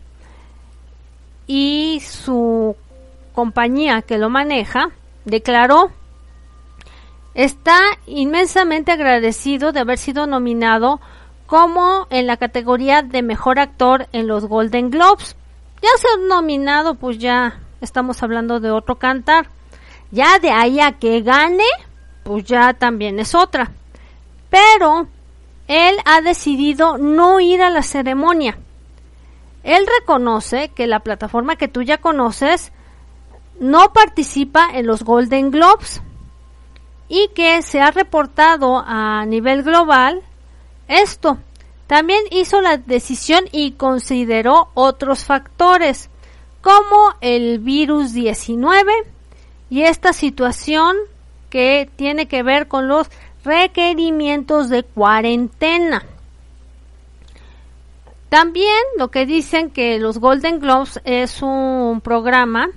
y 1.45 2.01
su 2.03 2.75
compañía 3.37 4.01
que 4.01 4.17
lo 4.17 4.31
maneja, 4.31 4.89
declaró 5.23 5.91
está 7.35 7.79
inmensamente 8.07 8.91
agradecido 8.91 9.71
de 9.71 9.81
haber 9.81 9.99
sido 9.99 10.25
nominado 10.25 10.99
como 11.45 12.07
en 12.09 12.25
la 12.25 12.37
categoría 12.37 13.03
de 13.03 13.21
mejor 13.21 13.59
actor 13.59 14.07
en 14.11 14.25
los 14.25 14.45
Golden 14.45 14.89
Globes. 14.89 15.35
Ya 15.83 15.89
ser 15.99 16.25
nominado, 16.27 16.95
pues 16.95 17.19
ya 17.19 17.59
estamos 17.79 18.23
hablando 18.23 18.59
de 18.59 18.71
otro 18.71 18.95
cantar. 18.95 19.49
Ya 20.09 20.39
de 20.39 20.49
ahí 20.49 20.79
a 20.79 20.93
que 20.93 21.21
gane, 21.21 21.69
pues 22.23 22.43
ya 22.43 22.73
también 22.73 23.19
es 23.19 23.35
otra. 23.35 23.69
Pero 24.49 25.05
él 25.67 25.95
ha 26.05 26.21
decidido 26.21 26.97
no 26.97 27.39
ir 27.39 27.61
a 27.61 27.69
la 27.69 27.83
ceremonia. 27.83 28.57
Él 29.61 29.85
reconoce 29.99 30.69
que 30.69 30.87
la 30.87 31.01
plataforma 31.01 31.55
que 31.55 31.67
tú 31.67 31.83
ya 31.83 31.99
conoces 31.99 32.73
no 33.59 33.93
participa 33.93 34.69
en 34.73 34.87
los 34.87 35.03
Golden 35.03 35.51
Globes 35.51 36.01
y 37.09 37.29
que 37.29 37.61
se 37.61 37.81
ha 37.81 37.91
reportado 37.91 38.83
a 38.85 39.25
nivel 39.25 39.63
global 39.63 40.21
esto. 40.87 41.37
También 41.87 42.21
hizo 42.31 42.61
la 42.61 42.77
decisión 42.77 43.45
y 43.51 43.71
consideró 43.71 44.69
otros 44.73 45.23
factores 45.23 46.09
como 46.61 47.13
el 47.21 47.59
virus 47.59 48.11
19 48.13 48.91
y 49.69 49.83
esta 49.83 50.11
situación 50.11 50.97
que 51.49 51.89
tiene 51.95 52.27
que 52.27 52.43
ver 52.43 52.67
con 52.67 52.87
los 52.89 53.07
requerimientos 53.45 54.69
de 54.69 54.83
cuarentena. 54.83 56.03
También 58.27 58.83
lo 58.97 59.09
que 59.09 59.25
dicen 59.25 59.69
que 59.69 59.99
los 59.99 60.17
Golden 60.17 60.59
Globes 60.59 60.99
es 61.05 61.41
un 61.41 62.01
programa 62.03 62.69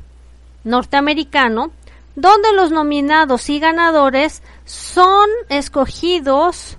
norteamericano 0.64 1.70
donde 2.16 2.53
los 2.53 2.70
nominados 2.70 3.49
y 3.49 3.59
ganadores 3.59 4.42
son 4.64 5.29
escogidos 5.49 6.77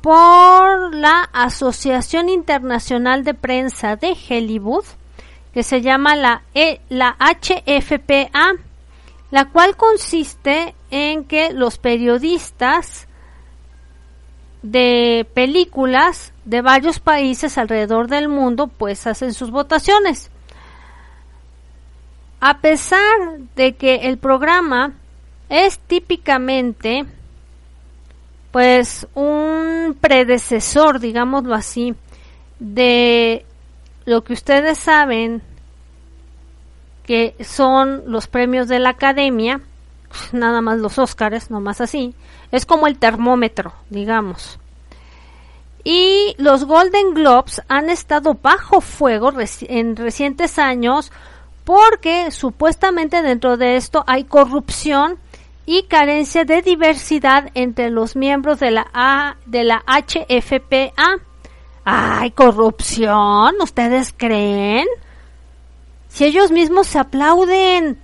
por 0.00 0.94
la 0.94 1.28
Asociación 1.32 2.28
Internacional 2.28 3.24
de 3.24 3.34
Prensa 3.34 3.96
de 3.96 4.16
Hollywood, 4.28 4.84
que 5.52 5.62
se 5.62 5.82
llama 5.82 6.14
la, 6.16 6.42
e, 6.54 6.80
la 6.88 7.16
HFPA, 7.18 8.52
la 9.30 9.44
cual 9.46 9.76
consiste 9.76 10.74
en 10.90 11.24
que 11.24 11.52
los 11.52 11.78
periodistas 11.78 13.06
de 14.62 15.26
películas 15.34 16.32
de 16.44 16.62
varios 16.62 17.00
países 17.00 17.58
alrededor 17.58 18.08
del 18.08 18.28
mundo 18.28 18.68
pues 18.68 19.06
hacen 19.06 19.34
sus 19.34 19.50
votaciones. 19.50 20.30
A 22.40 22.58
pesar 22.58 23.38
de 23.56 23.74
que 23.74 24.08
el 24.08 24.18
programa 24.18 24.94
es 25.48 25.78
típicamente 25.78 27.04
pues 28.50 29.06
un 29.14 29.96
predecesor, 30.00 31.00
digámoslo 31.00 31.54
así, 31.54 31.94
de 32.58 33.44
lo 34.04 34.24
que 34.24 34.32
ustedes 34.32 34.78
saben 34.78 35.42
que 37.04 37.34
son 37.40 38.02
los 38.06 38.26
premios 38.26 38.68
de 38.68 38.78
la 38.78 38.90
academia, 38.90 39.60
nada 40.32 40.60
más 40.60 40.78
los 40.78 40.98
Óscares, 40.98 41.50
no 41.50 41.60
más 41.60 41.80
así, 41.80 42.14
es 42.52 42.66
como 42.66 42.86
el 42.86 42.98
termómetro, 42.98 43.72
digamos. 43.90 44.58
Y 45.84 46.34
los 46.38 46.64
Golden 46.64 47.14
Globes 47.14 47.62
han 47.68 47.88
estado 47.88 48.34
bajo 48.34 48.80
fuego 48.80 49.32
en 49.62 49.96
recientes 49.96 50.58
años 50.58 51.12
porque 51.68 52.30
supuestamente 52.30 53.20
dentro 53.20 53.58
de 53.58 53.76
esto 53.76 54.02
hay 54.06 54.24
corrupción 54.24 55.18
y 55.66 55.82
carencia 55.82 56.46
de 56.46 56.62
diversidad 56.62 57.50
entre 57.52 57.90
los 57.90 58.16
miembros 58.16 58.58
de 58.58 58.70
la 58.70 58.86
A, 58.94 59.36
de 59.44 59.64
la 59.64 59.84
HFPA. 59.86 61.18
¡Ay, 61.84 62.30
corrupción! 62.30 63.56
¿Ustedes 63.60 64.14
creen? 64.16 64.86
Si 66.08 66.24
ellos 66.24 66.50
mismos 66.50 66.86
se 66.86 67.00
aplauden. 67.00 68.00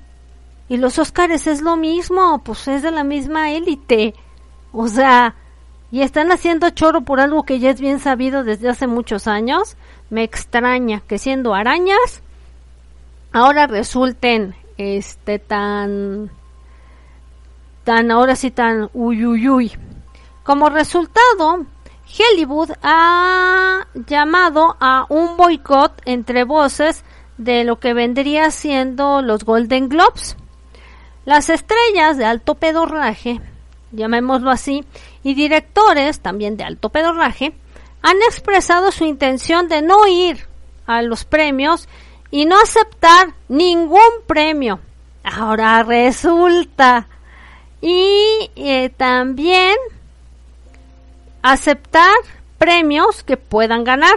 Y 0.69 0.77
los 0.77 0.99
Óscares 0.99 1.47
es 1.47 1.63
lo 1.63 1.79
mismo, 1.79 2.43
pues 2.45 2.69
es 2.69 2.83
de 2.83 2.91
la 2.91 3.03
misma 3.03 3.51
élite. 3.53 4.13
O 4.73 4.89
sea, 4.89 5.37
y 5.91 6.03
están 6.03 6.33
haciendo 6.33 6.69
choro 6.69 7.01
por 7.01 7.19
algo 7.19 7.45
que 7.45 7.61
ya 7.61 7.71
es 7.71 7.81
bien 7.81 7.99
sabido 7.99 8.45
desde 8.45 8.69
hace 8.69 8.87
muchos 8.87 9.27
años. 9.27 9.79
Me 10.11 10.23
extraña 10.23 11.01
que 11.09 11.17
siendo 11.17 11.55
arañas 11.55 12.23
ahora 13.35 13.67
resulten 13.67 14.55
este 14.79 15.39
tan 15.39 16.31
tan 17.83 18.11
ahora 18.11 18.37
sí 18.37 18.51
tan 18.51 18.89
uy 18.95 19.73
Como 20.45 20.71
resultado, 20.71 21.67
Hollywood 22.07 22.71
ha 22.83 23.89
llamado 24.07 24.77
a 24.81 25.05
un 25.09 25.37
boicot 25.37 26.01
entre 26.05 26.45
voces 26.45 27.05
de 27.37 27.65
lo 27.65 27.81
que 27.81 27.93
vendría 27.93 28.51
siendo 28.53 29.21
los 29.21 29.45
Golden 29.45 29.89
Globes. 29.89 30.37
Las 31.25 31.51
estrellas 31.51 32.17
de 32.17 32.27
alto 32.27 32.55
pedorraje, 32.55 33.41
llamémoslo 33.91 34.51
así, 34.51 34.85
y 35.25 35.35
directores 35.35 36.21
también 36.21 36.57
de 36.57 36.65
alto 36.65 36.91
pedorraje, 36.91 37.53
han 38.01 38.17
expresado 38.29 38.93
su 38.93 39.05
intención 39.05 39.69
de 39.69 39.83
no 39.83 40.07
ir 40.07 40.47
a 40.87 41.03
los 41.03 41.25
premios 41.25 41.89
y 42.35 42.47
no 42.47 42.61
aceptar 42.61 43.33
ningún 43.47 44.01
premio. 44.27 44.81
Ahora 45.23 45.85
resulta. 45.85 47.07
Y 47.81 48.51
eh, 48.57 48.89
también 48.89 49.77
aceptar 51.43 52.11
premios 52.59 53.23
que 53.23 53.37
puedan 53.37 53.85
ganar. 53.85 54.17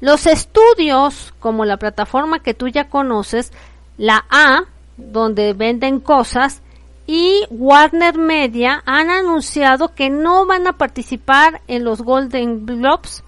Los 0.00 0.26
estudios, 0.26 1.32
como 1.38 1.64
la 1.64 1.76
plataforma 1.76 2.40
que 2.40 2.52
tú 2.52 2.66
ya 2.66 2.88
conoces, 2.88 3.52
la 3.96 4.24
A, 4.28 4.64
donde 4.96 5.52
venden 5.52 6.00
cosas, 6.00 6.62
y 7.06 7.44
Warner 7.50 8.18
Media 8.18 8.82
han 8.86 9.08
anunciado 9.08 9.94
que 9.94 10.10
no 10.10 10.46
van 10.46 10.66
a 10.66 10.78
participar 10.78 11.62
en 11.68 11.84
los 11.84 12.02
Golden 12.02 12.66
Globes 12.66 13.22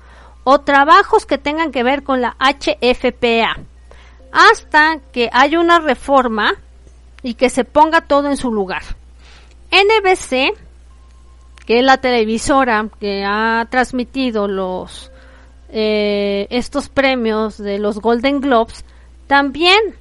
o 0.44 0.60
trabajos 0.60 1.26
que 1.26 1.38
tengan 1.38 1.72
que 1.72 1.82
ver 1.82 2.02
con 2.02 2.20
la 2.20 2.36
HFPA 2.38 3.56
hasta 4.30 4.98
que 5.12 5.30
haya 5.32 5.58
una 5.60 5.78
reforma 5.78 6.54
y 7.22 7.34
que 7.34 7.48
se 7.48 7.64
ponga 7.64 8.02
todo 8.02 8.28
en 8.28 8.36
su 8.36 8.52
lugar. 8.52 8.82
NBC, 9.70 10.56
que 11.66 11.78
es 11.78 11.84
la 11.84 11.96
televisora 11.96 12.86
que 13.00 13.24
ha 13.24 13.66
transmitido 13.70 14.46
los 14.46 15.10
eh, 15.70 16.46
estos 16.50 16.88
premios 16.88 17.58
de 17.58 17.78
los 17.78 17.98
Golden 17.98 18.40
Globes, 18.40 18.84
también 19.26 19.96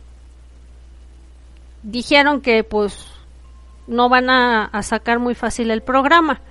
dijeron 1.84 2.42
que 2.42 2.64
pues 2.64 3.08
no 3.88 4.10
van 4.10 4.30
a, 4.30 4.66
a 4.66 4.84
sacar 4.84 5.20
muy 5.20 5.36
fácil 5.36 5.72
el 5.72 5.82
programa. 5.82 6.42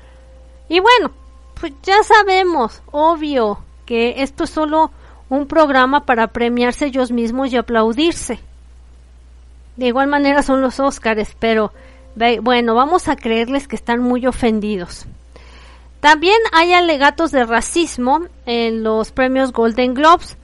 Y 0.69 0.81
bueno, 0.81 1.11
pues 1.61 1.73
ya 1.83 2.03
sabemos, 2.03 2.83
obvio, 2.91 3.59
que 3.87 4.23
esto 4.23 4.45
es 4.45 4.51
solo 4.51 4.90
un 5.29 5.47
programa 5.47 6.05
para 6.05 6.29
premiarse 6.29 6.87
ellos 6.87 7.11
mismos 7.11 7.53
y 7.53 7.57
aplaudirse. 7.57 8.40
De 9.77 9.87
igual 9.87 10.09
manera 10.09 10.42
son 10.42 10.61
los 10.61 10.79
Óscares, 10.81 11.35
pero 11.38 11.73
bueno, 12.42 12.75
vamos 12.75 13.09
a 13.09 13.16
creerles 13.16 13.66
que 13.66 13.77
están 13.77 14.01
muy 14.01 14.27
ofendidos. 14.27 15.07
También 16.01 16.37
hay 16.53 16.73
alegatos 16.73 17.31
de 17.31 17.47
racismo 17.47 18.27
en 18.45 18.83
los 18.83 19.12
premios 19.12 19.53
Golden 19.53 19.95
Globes 19.95 20.37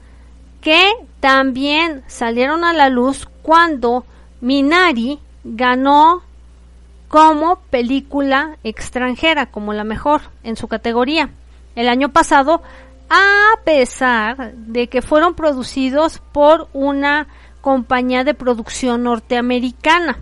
que 0.61 0.93
también 1.21 2.05
salieron 2.07 2.65
a 2.65 2.73
la 2.73 2.89
luz 2.89 3.29
cuando 3.43 4.05
Minari 4.41 5.19
ganó 5.45 6.23
como 7.09 7.57
película 7.71 8.57
extranjera, 8.65 9.47
como 9.47 9.73
la 9.73 9.85
mejor 9.85 10.23
en 10.45 10.57
su 10.57 10.69
categoría. 10.69 11.31
El 11.75 11.89
año 11.89 12.11
pasado, 12.11 12.63
a 13.11 13.55
pesar 13.65 14.53
de 14.55 14.89
que 14.89 15.03
fueron 15.03 15.35
producidos 15.35 16.21
por 16.33 16.69
una 16.73 17.27
compañía 17.61 18.25
de 18.25 18.35
producción 18.35 19.03
norteamericana 19.03 20.19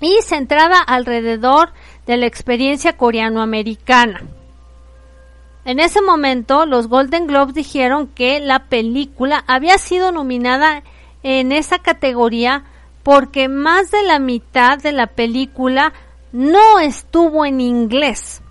y 0.00 0.18
centrada 0.22 0.80
alrededor 0.80 1.72
de 2.06 2.16
la 2.16 2.26
experiencia 2.26 2.96
coreano-americana. 2.96 4.22
En 5.64 5.78
ese 5.78 6.02
momento, 6.02 6.66
los 6.66 6.88
Golden 6.88 7.28
Globes 7.28 7.54
dijeron 7.54 8.08
que 8.08 8.40
la 8.40 8.64
película 8.64 9.44
había 9.46 9.78
sido 9.78 10.10
nominada 10.10 10.82
en 11.22 11.52
esa 11.52 11.78
categoría 11.78 12.64
porque 13.04 13.48
más 13.48 13.90
de 13.92 14.02
la 14.02 14.18
mitad 14.18 14.78
de 14.78 14.92
la 14.92 15.06
película 15.06 15.92
no 16.32 16.80
estuvo 16.80 17.44
en 17.44 17.60
inglés. 17.60 18.42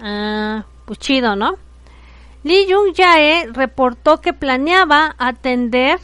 Ah, 0.00 0.64
pues 0.84 0.98
chido, 1.00 1.34
¿no? 1.34 1.56
Lee 2.42 2.66
Jung 2.68 2.94
Jae 2.96 3.48
reportó 3.52 4.20
que 4.20 4.32
planeaba 4.32 5.14
atender 5.18 5.98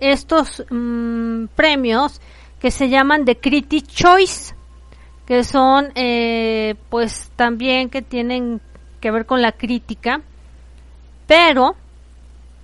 estos 0.00 0.64
mm, 0.70 1.46
premios 1.54 2.20
que 2.60 2.70
se 2.70 2.88
llaman 2.88 3.24
The 3.24 3.38
Critic 3.38 3.86
Choice, 3.86 4.54
que 5.26 5.44
son 5.44 5.92
eh, 5.94 6.74
pues 6.88 7.30
también 7.36 7.90
que 7.90 8.02
tienen 8.02 8.60
que 9.00 9.10
ver 9.10 9.26
con 9.26 9.42
la 9.42 9.52
crítica, 9.52 10.22
pero 11.26 11.76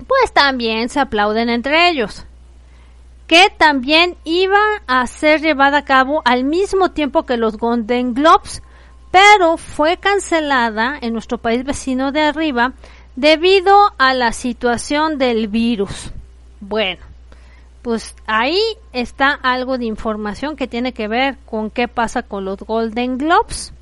pues 0.07 0.33
también 0.33 0.89
se 0.89 1.01
aplauden 1.01 1.49
entre 1.49 1.91
ellos 1.91 2.27
que 3.27 3.51
también 3.57 4.17
iba 4.25 4.61
a 4.87 5.07
ser 5.07 5.41
llevada 5.41 5.79
a 5.79 5.85
cabo 5.85 6.23
al 6.25 6.45
mismo 6.45 6.91
tiempo 6.91 7.25
que 7.25 7.37
los 7.37 7.57
Golden 7.57 8.15
Globes, 8.15 8.63
pero 9.11 9.57
fue 9.57 9.97
cancelada 9.97 10.99
en 11.01 11.13
nuestro 11.13 11.39
país 11.39 11.65
vecino 11.65 12.13
de 12.13 12.21
arriba 12.21 12.73
debido 13.17 13.93
a 13.99 14.15
la 14.15 14.33
situación 14.33 15.19
del 15.19 15.49
virus. 15.49 16.11
Bueno, 16.61 17.03
pues 17.83 18.15
ahí 18.27 18.61
está 18.93 19.33
algo 19.33 19.79
de 19.79 19.85
información 19.85 20.57
que 20.57 20.67
tiene 20.67 20.93
que 20.93 21.09
ver 21.09 21.37
con 21.47 21.71
qué 21.71 21.89
pasa 21.89 22.23
con 22.23 22.45
los 22.45 22.59
Golden 22.59 23.19
Globes 23.19 23.75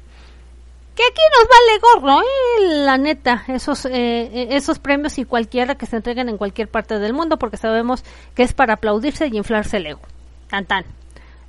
que 0.95 1.03
aquí 1.03 1.23
nos 1.38 1.49
vale 1.49 1.81
gorro, 1.81 2.23
¿eh? 2.23 2.85
la 2.85 2.99
neta, 2.99 3.45
esos, 3.49 3.87
eh, 3.87 4.49
esos 4.51 4.79
premios 4.79 5.18
y 5.18 5.25
cualquiera 5.25 5.75
que 5.75 5.87
se 5.87 5.97
entreguen 5.97 6.29
en 6.29 6.37
cualquier 6.37 6.68
parte 6.68 6.99
del 6.99 7.14
mundo, 7.14 7.38
porque 7.38 7.57
sabemos 7.57 8.05
que 8.35 8.42
es 8.42 8.53
para 8.53 8.75
aplaudirse 8.75 9.27
y 9.29 9.37
inflarse 9.37 9.79
el 9.79 9.87
ego. 9.87 10.03
Tan 10.51 10.66
tan. 10.66 10.85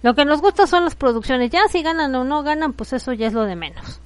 Lo 0.01 0.15
que 0.15 0.25
nos 0.25 0.41
gusta 0.41 0.65
son 0.65 0.85
las 0.85 0.95
producciones, 0.95 1.49
ya 1.49 1.67
si 1.69 1.81
ganan 1.81 2.15
o 2.15 2.23
no 2.23 2.43
ganan, 2.43 2.73
pues 2.73 2.93
eso 2.93 3.11
ya 3.13 3.27
es 3.27 3.33
lo 3.33 3.43
de 3.43 3.55
menos. 3.55 3.99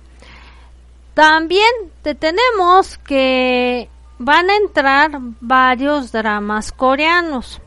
También 1.17 1.71
te 2.03 2.13
tenemos 2.13 2.99
que 2.99 3.89
van 4.19 4.51
a 4.51 4.55
entrar 4.55 5.17
varios 5.41 6.11
dramas 6.11 6.71
coreanos, 6.71 7.59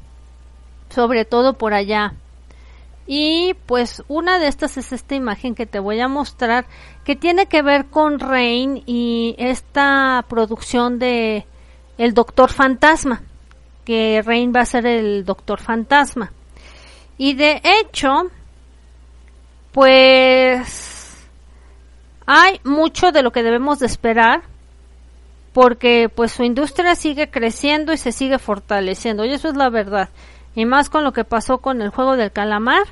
sobre 0.88 1.24
todo 1.24 1.54
por 1.54 1.74
allá. 1.74 2.14
Y 3.08 3.54
pues 3.66 4.04
una 4.06 4.38
de 4.38 4.46
estas 4.46 4.76
es 4.76 4.92
esta 4.92 5.16
imagen 5.16 5.56
que 5.56 5.66
te 5.66 5.80
voy 5.80 5.98
a 5.98 6.06
mostrar 6.06 6.66
que 7.04 7.16
tiene 7.16 7.46
que 7.46 7.62
ver 7.62 7.86
con 7.86 8.20
Rain 8.20 8.84
y 8.86 9.34
esta 9.36 10.24
producción 10.28 11.00
de 11.00 11.44
El 11.98 12.14
Doctor 12.14 12.52
Fantasma, 12.52 13.22
que 13.84 14.22
Rain 14.24 14.52
va 14.54 14.60
a 14.60 14.64
ser 14.64 14.86
el 14.86 15.24
Doctor 15.24 15.60
Fantasma. 15.60 16.30
Y 17.18 17.34
de 17.34 17.60
hecho, 17.64 18.30
pues 19.72 20.89
hay 22.26 22.61
mucho 22.64 23.12
de 23.12 23.22
lo 23.22 23.33
que 23.33 23.42
debemos 23.42 23.78
de 23.78 23.87
esperar 23.87 24.42
porque 25.52 26.09
pues 26.14 26.33
su 26.33 26.44
industria 26.44 26.94
sigue 26.94 27.30
creciendo 27.30 27.92
y 27.92 27.96
se 27.96 28.12
sigue 28.12 28.38
fortaleciendo 28.38 29.24
y 29.24 29.33
eso 29.33 29.48
es 29.48 29.56
la 29.56 29.68
verdad 29.68 30.09
y 30.54 30.64
más 30.64 30.88
con 30.88 31.04
lo 31.04 31.12
que 31.12 31.24
pasó 31.24 31.59
con 31.59 31.83
el 31.83 31.90
juego 31.90 32.16
del 32.16 32.33
calamar 32.33 32.85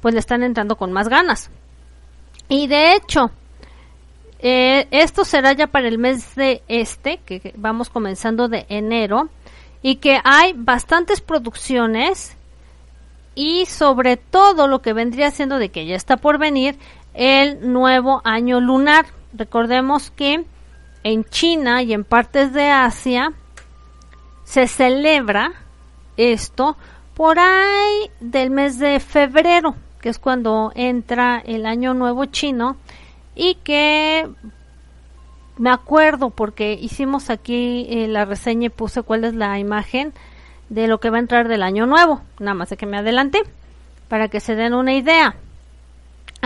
pues 0.00 0.14
le 0.14 0.20
están 0.20 0.42
entrando 0.42 0.76
con 0.76 0.92
más 0.92 1.08
ganas. 1.08 1.50
Y 2.48 2.68
de 2.68 2.94
hecho, 2.94 3.30
eh, 4.38 4.86
esto 4.92 5.24
será 5.24 5.52
ya 5.52 5.66
para 5.66 5.88
el 5.88 5.98
mes 5.98 6.36
de 6.36 6.62
este, 6.68 7.18
que 7.18 7.52
vamos 7.56 7.88
comenzando 7.88 8.46
de 8.46 8.66
enero, 8.68 9.28
y 9.82 9.96
que 9.96 10.20
hay 10.24 10.52
bastantes 10.52 11.20
producciones 11.20 12.36
y 13.34 13.66
sobre 13.66 14.16
todo 14.16 14.66
lo 14.66 14.80
que 14.82 14.92
vendría 14.92 15.30
siendo 15.30 15.58
de 15.58 15.68
que 15.68 15.86
ya 15.86 15.94
está 15.94 16.16
por 16.16 16.38
venir 16.38 16.76
el 17.16 17.72
nuevo 17.72 18.20
año 18.24 18.60
lunar. 18.60 19.06
Recordemos 19.32 20.10
que 20.10 20.44
en 21.02 21.24
China 21.24 21.82
y 21.82 21.92
en 21.92 22.04
partes 22.04 22.52
de 22.52 22.70
Asia 22.70 23.32
se 24.44 24.68
celebra 24.68 25.52
esto 26.16 26.76
por 27.14 27.38
ahí 27.38 28.10
del 28.20 28.50
mes 28.50 28.78
de 28.78 29.00
febrero, 29.00 29.74
que 30.00 30.10
es 30.10 30.18
cuando 30.18 30.72
entra 30.74 31.42
el 31.44 31.66
año 31.66 31.94
nuevo 31.94 32.26
chino 32.26 32.76
y 33.34 33.56
que 33.56 34.28
me 35.56 35.70
acuerdo 35.70 36.30
porque 36.30 36.74
hicimos 36.74 37.30
aquí 37.30 37.86
eh, 37.88 38.08
la 38.08 38.26
reseña 38.26 38.66
y 38.66 38.70
puse 38.70 39.02
cuál 39.02 39.24
es 39.24 39.34
la 39.34 39.58
imagen 39.58 40.12
de 40.68 40.88
lo 40.88 41.00
que 41.00 41.10
va 41.10 41.16
a 41.16 41.20
entrar 41.20 41.48
del 41.48 41.62
año 41.62 41.86
nuevo, 41.86 42.20
nada 42.38 42.54
más 42.54 42.70
de 42.70 42.76
que 42.76 42.86
me 42.86 42.98
adelante 42.98 43.40
para 44.08 44.28
que 44.28 44.40
se 44.40 44.54
den 44.54 44.74
una 44.74 44.94
idea. 44.94 45.36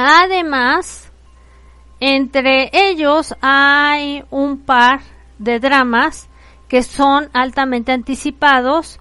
Además, 0.03 1.13
entre 2.01 2.71
ellos 2.73 3.35
hay 3.43 4.25
un 4.31 4.57
par 4.57 5.01
de 5.39 5.61
dramas 5.61 6.31
que 6.69 6.83
son 6.83 7.29
altamente 7.35 7.93
anticipados 7.93 8.99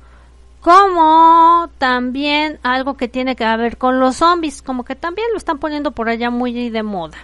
como 0.59 1.69
también 1.77 2.59
algo 2.63 2.97
que 2.97 3.07
tiene 3.07 3.37
que 3.37 3.45
ver 3.45 3.77
con 3.77 4.01
los 4.01 4.17
zombies, 4.17 4.61
como 4.61 4.83
que 4.83 4.97
también 4.97 5.29
lo 5.31 5.37
están 5.37 5.57
poniendo 5.57 5.91
por 5.91 6.09
allá 6.09 6.29
muy 6.31 6.69
de 6.69 6.83
moda. 6.83 7.17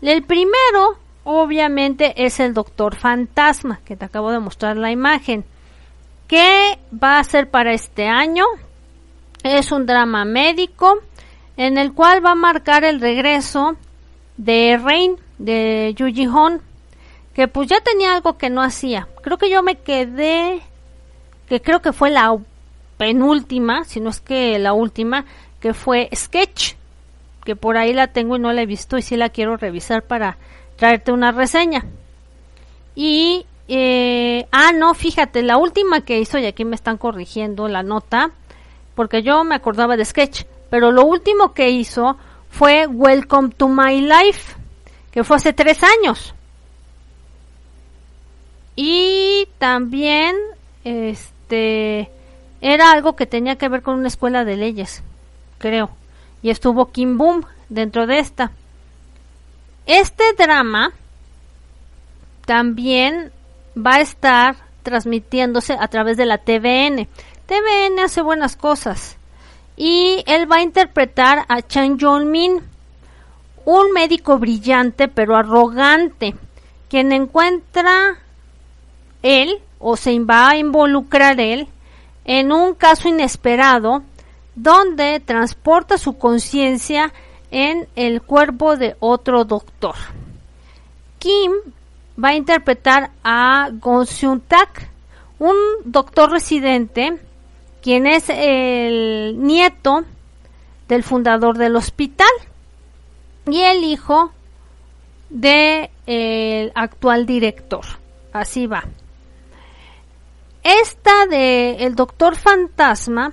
El 0.00 0.22
primero, 0.22 0.96
obviamente, 1.24 2.24
es 2.24 2.38
el 2.38 2.54
Doctor 2.54 2.94
Fantasma, 2.94 3.80
que 3.84 3.96
te 3.96 4.04
acabo 4.04 4.30
de 4.30 4.38
mostrar 4.38 4.76
la 4.76 4.92
imagen. 4.92 5.44
¿Qué 6.28 6.78
va 7.02 7.18
a 7.18 7.24
ser 7.24 7.50
para 7.50 7.72
este 7.72 8.06
año? 8.06 8.44
Es 9.42 9.72
un 9.72 9.86
drama 9.86 10.24
médico 10.24 11.02
en 11.56 11.78
el 11.78 11.92
cual 11.92 12.24
va 12.24 12.32
a 12.32 12.36
marcar 12.36 12.84
el 12.84 13.00
regreso 13.00 13.76
de 14.36 14.78
Rain, 14.82 15.16
de 15.38 15.94
Yuji 15.96 16.26
Hon, 16.26 16.60
que 17.34 17.48
pues 17.48 17.68
ya 17.68 17.80
tenía 17.80 18.14
algo 18.14 18.38
que 18.38 18.50
no 18.50 18.62
hacía. 18.62 19.08
Creo 19.22 19.38
que 19.38 19.50
yo 19.50 19.62
me 19.62 19.76
quedé 19.76 20.62
que 21.48 21.60
creo 21.60 21.80
que 21.80 21.92
fue 21.92 22.10
la 22.10 22.36
penúltima, 22.96 23.84
si 23.84 24.00
no 24.00 24.10
es 24.10 24.20
que 24.20 24.58
la 24.58 24.72
última, 24.72 25.24
que 25.60 25.74
fue 25.74 26.08
Sketch, 26.14 26.74
que 27.44 27.56
por 27.56 27.76
ahí 27.76 27.92
la 27.92 28.08
tengo 28.08 28.36
y 28.36 28.40
no 28.40 28.52
la 28.52 28.62
he 28.62 28.66
visto 28.66 28.98
y 28.98 29.02
sí 29.02 29.16
la 29.16 29.28
quiero 29.28 29.56
revisar 29.56 30.02
para 30.02 30.38
traerte 30.76 31.12
una 31.12 31.32
reseña. 31.32 31.84
Y, 32.94 33.46
eh, 33.68 34.46
ah, 34.50 34.72
no, 34.72 34.94
fíjate, 34.94 35.42
la 35.42 35.56
última 35.56 36.00
que 36.00 36.18
hizo, 36.18 36.38
y 36.38 36.46
aquí 36.46 36.64
me 36.64 36.74
están 36.74 36.96
corrigiendo 36.96 37.68
la 37.68 37.82
nota, 37.82 38.30
porque 38.94 39.22
yo 39.22 39.44
me 39.44 39.54
acordaba 39.54 39.96
de 39.96 40.04
Sketch, 40.04 40.44
pero 40.70 40.92
lo 40.92 41.04
último 41.04 41.54
que 41.54 41.70
hizo 41.70 42.16
fue 42.50 42.86
Welcome 42.86 43.50
to 43.50 43.68
My 43.68 44.00
Life, 44.00 44.54
que 45.10 45.24
fue 45.24 45.36
hace 45.36 45.52
tres 45.52 45.80
años. 45.82 46.34
Y 48.74 49.48
también, 49.58 50.36
este, 50.84 52.10
era 52.60 52.92
algo 52.92 53.16
que 53.16 53.26
tenía 53.26 53.56
que 53.56 53.68
ver 53.68 53.82
con 53.82 53.98
una 53.98 54.08
escuela 54.08 54.44
de 54.44 54.56
leyes, 54.56 55.02
creo. 55.58 55.90
Y 56.42 56.50
estuvo 56.50 56.92
Kim 56.92 57.16
Boom 57.18 57.44
dentro 57.68 58.06
de 58.06 58.18
esta. 58.18 58.52
Este 59.86 60.24
drama 60.36 60.92
también 62.44 63.32
va 63.76 63.96
a 63.96 64.00
estar 64.00 64.56
transmitiéndose 64.82 65.76
a 65.78 65.88
través 65.88 66.16
de 66.16 66.26
la 66.26 66.38
TVN. 66.38 67.08
TVN 67.46 68.00
hace 68.04 68.22
buenas 68.22 68.56
cosas. 68.56 69.16
Y 69.76 70.24
él 70.26 70.50
va 70.50 70.56
a 70.56 70.62
interpretar 70.62 71.44
a 71.48 71.62
Chan 71.62 71.98
Jong-min, 72.00 72.62
un 73.64 73.92
médico 73.92 74.38
brillante 74.38 75.08
pero 75.08 75.36
arrogante, 75.36 76.34
quien 76.88 77.12
encuentra 77.12 78.18
él 79.22 79.60
o 79.78 79.96
se 79.96 80.18
va 80.20 80.50
a 80.50 80.56
involucrar 80.56 81.40
él 81.40 81.68
en 82.24 82.52
un 82.52 82.74
caso 82.74 83.08
inesperado 83.08 84.02
donde 84.54 85.20
transporta 85.20 85.98
su 85.98 86.16
conciencia 86.16 87.12
en 87.50 87.86
el 87.94 88.22
cuerpo 88.22 88.76
de 88.76 88.96
otro 89.00 89.44
doctor. 89.44 89.94
Kim 91.18 91.52
va 92.22 92.30
a 92.30 92.34
interpretar 92.34 93.10
a 93.22 93.68
Gon 93.72 94.06
Tak, 94.48 94.90
un 95.38 95.56
doctor 95.84 96.30
residente, 96.30 97.20
quien 97.86 98.08
es 98.08 98.24
el 98.30 99.40
nieto 99.40 100.02
del 100.88 101.04
fundador 101.04 101.56
del 101.56 101.76
hospital 101.76 102.26
y 103.48 103.60
el 103.60 103.84
hijo 103.84 104.32
del 105.30 105.88
de 106.04 106.72
actual 106.74 107.26
director. 107.26 107.84
Así 108.32 108.66
va. 108.66 108.82
Esta 110.64 111.26
de 111.26 111.76
El 111.84 111.94
Doctor 111.94 112.34
Fantasma 112.34 113.32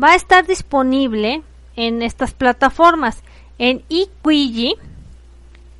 va 0.00 0.10
a 0.10 0.16
estar 0.16 0.46
disponible 0.46 1.42
en 1.74 2.02
estas 2.02 2.34
plataformas, 2.34 3.22
en 3.56 3.82
Iquigi 3.88 4.74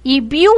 y 0.02 0.20
View, 0.22 0.54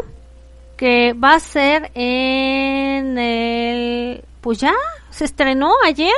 que 0.77 1.15
va 1.15 1.35
a 1.35 1.41
ser 1.41 1.91
en 1.95 3.19
el... 3.19 4.23
Pues 4.41 4.61
ya, 4.61 4.75
se 5.11 5.25
estrenó 5.25 5.73
ayer. 5.85 6.15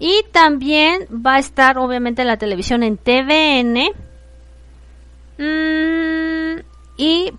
Y 0.00 0.24
también 0.32 1.06
va 1.24 1.34
a 1.34 1.38
estar 1.38 1.78
obviamente 1.78 2.22
en 2.22 2.28
la 2.28 2.38
televisión 2.38 2.82
en 2.82 2.96
TVN. 2.96 3.92
Mm, 5.38 6.62
y 6.96 7.32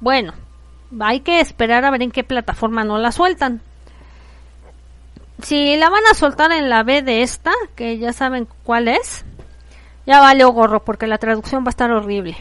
bueno, 0.00 0.32
hay 0.98 1.20
que 1.20 1.38
esperar 1.38 1.84
a 1.84 1.90
ver 1.92 2.02
en 2.02 2.10
qué 2.10 2.24
plataforma 2.24 2.82
no 2.82 2.98
la 2.98 3.12
sueltan 3.12 3.60
si 5.42 5.76
la 5.76 5.90
van 5.90 6.06
a 6.10 6.14
soltar 6.14 6.52
en 6.52 6.68
la 6.68 6.82
B 6.82 7.02
de 7.02 7.22
esta, 7.22 7.52
que 7.74 7.98
ya 7.98 8.12
saben 8.12 8.48
cuál 8.64 8.88
es, 8.88 9.24
ya 10.06 10.20
vale 10.20 10.44
gorro 10.44 10.84
porque 10.84 11.06
la 11.06 11.18
traducción 11.18 11.64
va 11.64 11.68
a 11.68 11.70
estar 11.70 11.90
horrible. 11.90 12.36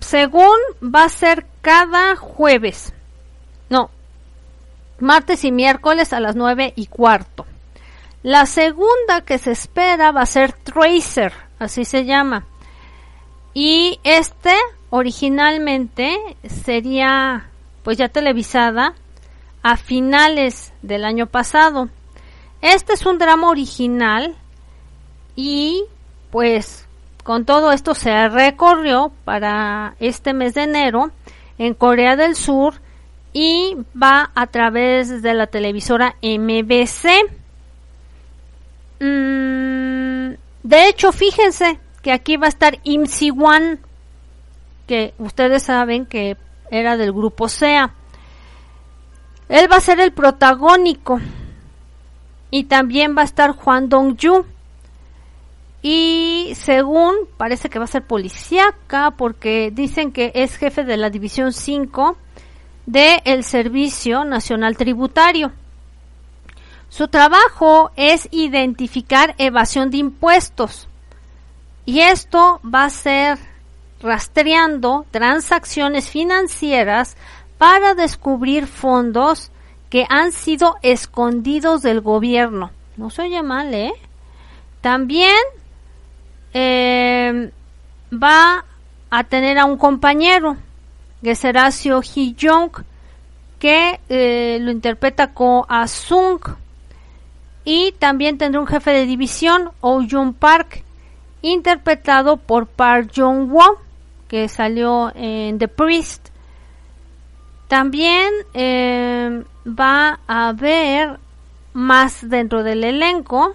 Según 0.00 0.56
va 0.82 1.04
a 1.04 1.08
ser 1.08 1.46
cada 1.60 2.16
jueves. 2.16 2.92
No, 3.68 3.90
martes 4.98 5.44
y 5.44 5.52
miércoles 5.52 6.12
a 6.12 6.20
las 6.20 6.36
nueve 6.36 6.72
y 6.76 6.86
cuarto. 6.86 7.46
La 8.22 8.44
segunda 8.44 9.22
que 9.24 9.38
se 9.38 9.52
espera 9.52 10.12
va 10.12 10.22
a 10.22 10.26
ser 10.26 10.52
Tracer, 10.52 11.32
así 11.58 11.84
se 11.84 12.04
llama. 12.04 12.44
Y 13.54 13.98
este 14.04 14.54
originalmente 14.90 16.16
sería 16.46 17.48
pues 17.82 17.96
ya 17.96 18.08
televisada 18.08 18.94
a 19.62 19.76
finales 19.76 20.72
del 20.82 21.04
año 21.04 21.26
pasado. 21.26 21.88
Este 22.60 22.92
es 22.92 23.06
un 23.06 23.18
drama 23.18 23.48
original 23.48 24.36
y 25.34 25.84
pues 26.30 26.86
con 27.24 27.46
todo 27.46 27.72
esto 27.72 27.94
se 27.94 28.28
recorrió 28.28 29.12
para 29.24 29.94
este 29.98 30.34
mes 30.34 30.54
de 30.54 30.64
enero 30.64 31.10
en 31.58 31.74
Corea 31.74 32.16
del 32.16 32.36
Sur 32.36 32.74
y 33.32 33.76
va 34.00 34.30
a 34.34 34.46
través 34.48 35.22
de 35.22 35.34
la 35.34 35.46
televisora 35.46 36.16
MBC. 36.22 37.39
Mm, 39.00 40.34
de 40.62 40.88
hecho, 40.88 41.12
fíjense 41.12 41.78
que 42.02 42.12
aquí 42.12 42.36
va 42.36 42.46
a 42.46 42.50
estar 42.50 42.78
Im 42.84 43.06
Si-wan, 43.06 43.80
que 44.86 45.14
ustedes 45.18 45.64
saben 45.64 46.06
que 46.06 46.36
era 46.70 46.96
del 46.96 47.12
grupo 47.12 47.48
SEA. 47.48 47.94
Él 49.48 49.70
va 49.70 49.76
a 49.76 49.80
ser 49.80 50.00
el 50.00 50.12
protagónico. 50.12 51.20
Y 52.52 52.64
también 52.64 53.16
va 53.16 53.22
a 53.22 53.24
estar 53.24 53.52
Juan 53.52 53.88
Dong-yu. 53.88 54.44
Y 55.82 56.52
según 56.54 57.14
parece 57.36 57.70
que 57.70 57.78
va 57.78 57.84
a 57.84 57.88
ser 57.88 58.04
policíaca 58.04 59.12
porque 59.12 59.70
dicen 59.72 60.12
que 60.12 60.30
es 60.34 60.56
jefe 60.56 60.84
de 60.84 60.96
la 60.96 61.10
División 61.10 61.52
5 61.52 62.16
del 62.86 63.44
Servicio 63.44 64.24
Nacional 64.24 64.76
Tributario. 64.76 65.52
Su 66.90 67.08
trabajo 67.08 67.92
es 67.96 68.28
identificar 68.30 69.34
evasión 69.38 69.90
de 69.90 69.98
impuestos. 69.98 70.88
Y 71.86 72.00
esto 72.00 72.60
va 72.62 72.84
a 72.84 72.90
ser 72.90 73.38
rastreando 74.02 75.06
transacciones 75.10 76.10
financieras 76.10 77.16
para 77.58 77.94
descubrir 77.94 78.66
fondos 78.66 79.50
que 79.88 80.06
han 80.08 80.32
sido 80.32 80.76
escondidos 80.82 81.82
del 81.82 82.00
gobierno. 82.00 82.70
No 82.96 83.10
se 83.10 83.22
oye 83.22 83.42
mal, 83.42 83.72
¿eh? 83.72 83.92
También 84.80 85.36
eh, 86.54 87.50
va 88.12 88.64
a 89.10 89.24
tener 89.24 89.58
a 89.58 89.64
un 89.64 89.76
compañero, 89.76 90.56
que 91.22 91.34
será 91.34 91.70
Hee-jong, 91.70 92.84
que 93.58 94.00
eh, 94.08 94.58
lo 94.60 94.70
interpreta 94.70 95.34
como 95.34 95.66
Asung. 95.68 96.40
Y 97.72 97.92
también 97.92 98.36
tendrá 98.36 98.60
un 98.60 98.66
jefe 98.66 98.90
de 98.90 99.06
división, 99.06 99.70
Oh 99.80 100.02
Jung 100.02 100.34
Park, 100.34 100.82
interpretado 101.40 102.36
por 102.36 102.66
Park 102.66 103.12
Jong-won, 103.14 103.76
que 104.26 104.48
salió 104.48 105.12
en 105.14 105.56
The 105.60 105.68
Priest. 105.68 106.30
También 107.68 108.28
eh, 108.54 109.44
va 109.64 110.18
a 110.26 110.48
haber 110.48 111.20
más 111.72 112.28
dentro 112.28 112.64
del 112.64 112.82
elenco. 112.82 113.54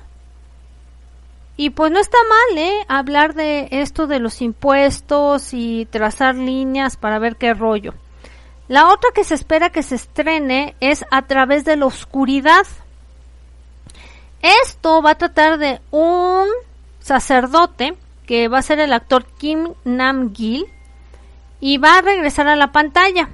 Y 1.58 1.72
pues 1.72 1.92
no 1.92 2.00
está 2.00 2.18
mal, 2.30 2.58
¿eh? 2.58 2.86
Hablar 2.88 3.34
de 3.34 3.68
esto 3.70 4.08
de 4.08 4.20
los 4.20 4.42
impuestos 4.42 5.54
y 5.54 5.90
trazar 5.92 6.36
líneas 6.36 6.96
para 6.96 7.20
ver 7.20 7.36
qué 7.36 7.54
rollo. 7.54 7.94
La 8.70 8.88
otra 8.88 9.10
que 9.14 9.26
se 9.26 9.36
espera 9.36 9.72
que 9.72 9.84
se 9.84 9.96
estrene 9.96 10.74
es 10.80 11.04
A 11.12 11.24
través 11.24 11.66
de 11.66 11.76
la 11.76 11.88
oscuridad. 11.88 12.66
Esto 14.64 15.02
va 15.02 15.12
a 15.12 15.18
tratar 15.18 15.58
de 15.58 15.82
un 15.90 16.46
sacerdote 17.00 17.96
que 18.28 18.48
va 18.48 18.60
a 18.60 18.62
ser 18.62 18.80
el 18.80 18.94
actor 18.94 19.26
Kim 19.26 19.74
Nam-gil 19.86 20.68
y 21.60 21.80
va 21.80 21.98
a 21.98 22.02
regresar 22.04 22.48
a 22.48 22.56
la 22.56 22.72
pantalla. 22.72 23.28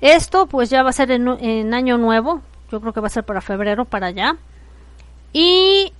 Esto 0.00 0.46
pues 0.46 0.70
ya 0.70 0.82
va 0.82 0.88
a 0.88 0.94
ser 0.94 1.10
en, 1.10 1.74
año 1.74 1.98
nuevo, 1.98 2.40
yo 2.72 2.80
creo 2.80 2.94
que 2.94 3.00
va 3.00 3.08
a 3.08 3.10
ser 3.10 3.24
para 3.24 3.42
febrero, 3.42 3.84
para 3.84 4.06
allá. 4.06 4.36
Y 5.34 5.92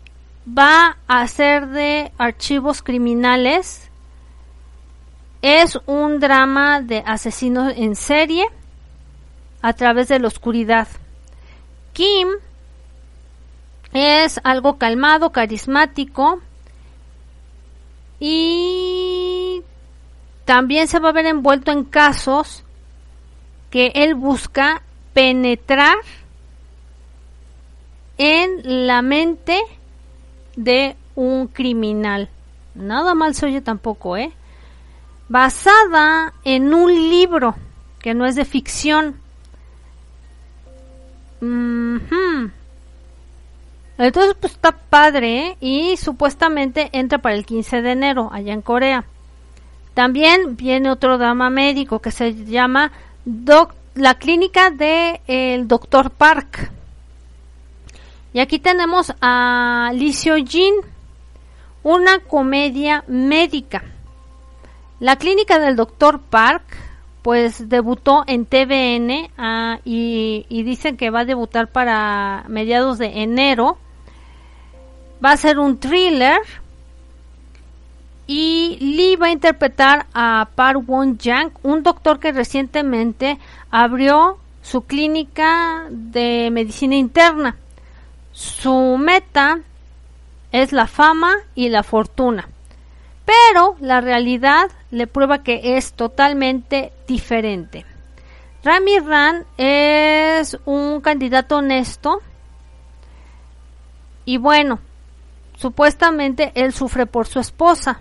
va 0.47 0.97
a 1.07 1.27
ser 1.29 1.67
de 1.67 2.11
archivos 2.17 2.81
criminales. 2.81 3.91
Es 5.43 5.79
un 5.85 6.19
drama 6.19 6.81
de 6.81 7.03
asesinos 7.05 7.75
en 7.77 7.95
serie 7.95 8.47
a 9.61 9.75
través 9.75 10.09
de 10.09 10.19
la 10.19 10.29
oscuridad. 10.29 10.89
Kim 11.93 12.29
es 13.93 14.41
algo 14.45 14.79
calmado, 14.79 15.31
carismático 15.31 16.41
y 18.21 19.63
también 20.45 20.89
se 20.89 20.99
va 20.99 21.11
a 21.11 21.13
ver 21.13 21.27
envuelto 21.27 21.71
en 21.71 21.85
casos 21.85 22.65
que 23.71 23.93
él 23.95 24.15
busca 24.15 24.83
penetrar 25.13 25.97
en 28.19 28.87
la 28.87 29.03
mente 29.03 29.61
de 30.57 30.97
un 31.15 31.47
criminal. 31.47 32.29
Nada 32.75 33.15
mal 33.15 33.35
se 33.35 33.47
oye 33.47 33.61
tampoco, 33.61 34.17
¿eh? 34.17 34.33
Basada 35.29 36.33
en 36.45 36.73
un 36.75 36.93
libro 36.93 37.55
que 38.01 38.15
no 38.15 38.25
es 38.27 38.35
de 38.35 38.45
ficción. 38.45 39.21
Entonces, 43.99 44.37
pues 44.41 44.53
está 44.53 44.73
padre 44.73 45.49
¿eh? 45.49 45.57
y 45.61 45.97
supuestamente 45.97 46.89
entra 46.93 47.19
para 47.19 47.35
el 47.35 47.45
15 47.45 47.83
de 47.83 47.93
enero 47.93 48.31
allá 48.33 48.53
en 48.53 48.63
Corea. 48.63 49.05
También 49.95 50.57
viene 50.57 50.91
otro 50.91 51.19
drama 51.19 51.51
médico 51.51 51.99
que 51.99 52.13
se 52.13 52.45
llama 52.45 52.93
La 53.95 54.15
clínica 54.15 54.71
del 54.71 55.19
el 55.27 55.67
Dr. 55.67 56.11
Park. 56.11 56.71
Y 58.33 58.41
aquí 58.41 58.61
tenemos 58.61 59.13
a 59.21 59.91
Lee 59.93 60.13
Jin, 60.13 60.75
una 61.83 62.21
comedia 62.21 63.03
médica. 63.09 63.83
La 65.01 65.17
clínica 65.17 65.59
del 65.59 65.75
Dr. 65.75 66.21
Park 66.21 66.63
pues 67.23 67.69
debutó 67.69 68.25
en 68.27 68.47
TVN 68.47 69.31
ah, 69.37 69.81
y, 69.85 70.47
dicen 70.49 70.97
que 70.97 71.11
va 71.11 71.21
a 71.21 71.25
debutar 71.25 71.69
para 71.69 72.45
mediados 72.49 72.99
de 72.99 73.23
enero. 73.23 73.77
Va 75.25 75.33
a 75.33 75.37
ser 75.37 75.59
un 75.59 75.79
thriller 75.79 76.39
y 78.27 78.77
Lee 78.81 79.17
va 79.17 79.29
a 79.29 79.33
interpretar 79.33 80.07
a 80.13 80.49
Park 80.55 80.83
Won 80.87 81.19
Yang, 81.19 81.53
un 81.63 81.83
doctor 81.83 82.21
que 82.21 82.31
recientemente 82.31 83.39
abrió 83.71 84.39
su 84.63 84.83
clínica 84.83 85.87
de 85.91 86.51
medicina 86.53 86.95
interna. 86.95 87.57
Su 88.33 88.99
meta 88.99 89.61
es 90.53 90.73
la 90.73 90.87
fama 90.87 91.37
y 91.55 91.71
la 91.71 91.83
fortuna. 91.83 92.49
Pero 93.25 93.77
la 93.81 94.01
realidad 94.01 94.71
le 94.91 95.07
prueba 95.07 95.43
que 95.43 95.77
es 95.77 95.95
totalmente 95.95 96.93
diferente. 97.07 97.85
Rami 98.63 98.99
Ran 98.99 99.45
es 99.57 100.59
un 100.67 101.01
candidato 101.01 101.57
honesto 101.57 102.21
y 104.25 104.37
bueno, 104.37 104.81
supuestamente 105.59 106.53
él 106.55 106.73
sufre 106.73 107.07
por 107.07 107.27
su 107.27 107.41
esposa. 107.41 108.01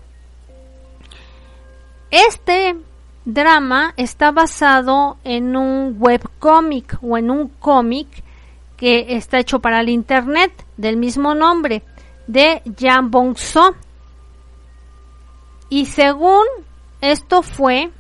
Este 2.12 2.78
drama 3.26 3.94
está 3.98 4.32
basado 4.32 5.18
en 5.24 5.58
un 5.58 5.98
webcómic 6.00 6.98
o 7.02 7.18
en 7.18 7.30
un 7.30 7.50
cómic 7.50 8.08
que 8.78 9.18
está 9.18 9.40
hecho 9.40 9.60
para 9.60 9.82
el 9.82 9.90
internet 9.90 10.66
del 10.78 10.98
mismo 10.98 11.36
nombre 11.36 11.84
de 12.28 12.62
Jan 12.80 13.10
Bong-so. 13.12 13.76
Y 15.70 15.88
según 15.88 16.46
esto 17.02 17.42
fue 17.42 17.92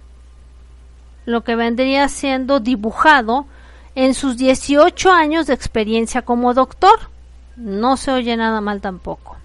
lo 1.26 1.44
que 1.44 1.56
vendría 1.56 2.08
siendo 2.08 2.60
dibujado 2.60 3.48
en 3.96 4.14
sus 4.14 4.38
18 4.38 5.12
años 5.12 5.48
de 5.48 5.56
experiencia 5.56 6.22
como 6.22 6.54
doctor. 6.54 6.98
No 7.56 7.98
se 7.98 8.12
oye 8.12 8.38
nada 8.38 8.62
mal 8.62 8.80
tampoco. 8.80 9.37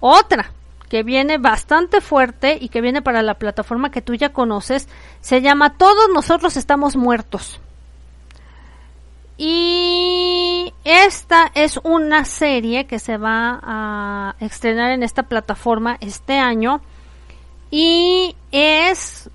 Otra 0.00 0.52
que 0.88 1.02
viene 1.02 1.38
bastante 1.38 2.00
fuerte 2.00 2.58
y 2.60 2.68
que 2.68 2.80
viene 2.80 3.02
para 3.02 3.22
la 3.22 3.34
plataforma 3.34 3.90
que 3.90 4.02
tú 4.02 4.14
ya 4.14 4.32
conoces 4.32 4.88
se 5.20 5.40
llama 5.42 5.74
Todos 5.76 6.08
nosotros 6.14 6.56
estamos 6.56 6.96
muertos. 6.96 7.60
Y 9.38 10.72
esta 10.84 11.50
es 11.54 11.78
una 11.82 12.24
serie 12.24 12.86
que 12.86 12.98
se 12.98 13.18
va 13.18 13.60
a 13.62 14.34
estrenar 14.40 14.92
en 14.92 15.02
esta 15.02 15.24
plataforma 15.24 15.98
este 16.00 16.38
año 16.38 16.80
y 17.70 18.34
es 18.50 19.28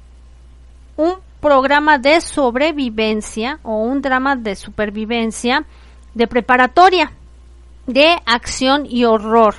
un 0.97 1.15
programa 1.39 1.97
de 1.97 2.21
sobrevivencia 2.21 3.60
o 3.63 3.78
un 3.78 4.02
drama 4.02 4.36
de 4.36 4.56
supervivencia 4.56 5.65
de 6.13 6.28
preparatoria 6.28 7.12
de 7.86 8.17
acción 8.26 8.86
y 8.89 9.06
horror. 9.06 9.56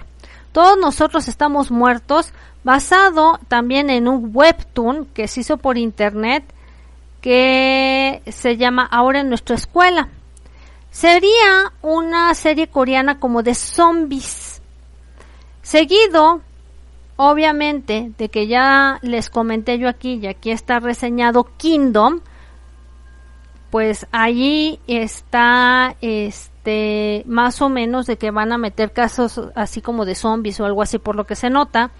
Todos 0.52 0.76
nosotros 0.78 1.28
estamos 1.28 1.70
muertos, 1.70 2.32
basado 2.62 3.40
también 3.48 3.88
en 3.88 4.06
un 4.06 4.30
webtoon 4.34 5.06
que 5.06 5.26
se 5.26 5.40
hizo 5.40 5.56
por 5.56 5.78
internet 5.78 6.44
que 7.22 8.20
se 8.30 8.56
llama 8.56 8.84
Ahora 8.84 9.20
en 9.20 9.28
nuestra 9.28 9.56
escuela. 9.56 10.10
Sería 10.90 11.72
una 11.80 12.34
serie 12.34 12.66
coreana 12.66 13.18
como 13.18 13.42
de 13.42 13.54
zombies. 13.54 14.60
Seguido, 15.62 16.42
obviamente, 17.16 18.12
de 18.18 18.28
que 18.28 18.46
ya 18.46 18.98
les 19.00 19.30
comenté 19.30 19.78
yo 19.78 19.88
aquí 19.88 20.18
y 20.22 20.26
aquí 20.26 20.50
está 20.50 20.80
reseñado 20.80 21.48
Kingdom, 21.56 22.20
pues 23.70 24.06
allí 24.12 24.80
está 24.86 25.96
este 26.02 26.51
más 27.26 27.60
o 27.60 27.68
menos 27.68 28.06
de 28.06 28.16
que 28.16 28.30
van 28.30 28.52
a 28.52 28.58
meter 28.58 28.92
casos 28.92 29.40
así 29.54 29.80
como 29.80 30.04
de 30.04 30.14
zombies 30.14 30.60
o 30.60 30.64
algo 30.64 30.82
así 30.82 30.98
por 30.98 31.16
lo 31.16 31.26
que 31.26 31.36
se 31.36 31.50
nota. 31.50 31.90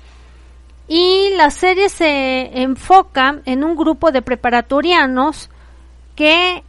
Y 0.88 1.31
la 1.37 1.51
serie 1.51 1.88
se 1.88 2.62
enfoca 2.62 3.40
en 3.44 3.64
un 3.64 3.77
grupo 3.77 4.12
de 4.12 4.22
preparatorianos 4.22 5.51
que 6.14 6.62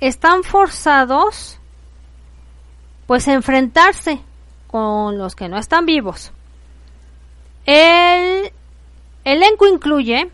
están 0.00 0.42
forzados 0.42 1.58
pues 3.06 3.26
enfrentarse 3.28 4.20
con 4.66 5.18
los 5.18 5.34
que 5.34 5.48
no 5.48 5.58
están 5.58 5.84
vivos. 5.84 6.32
El 7.66 8.52
elenco 9.24 9.66
incluye 9.66 10.30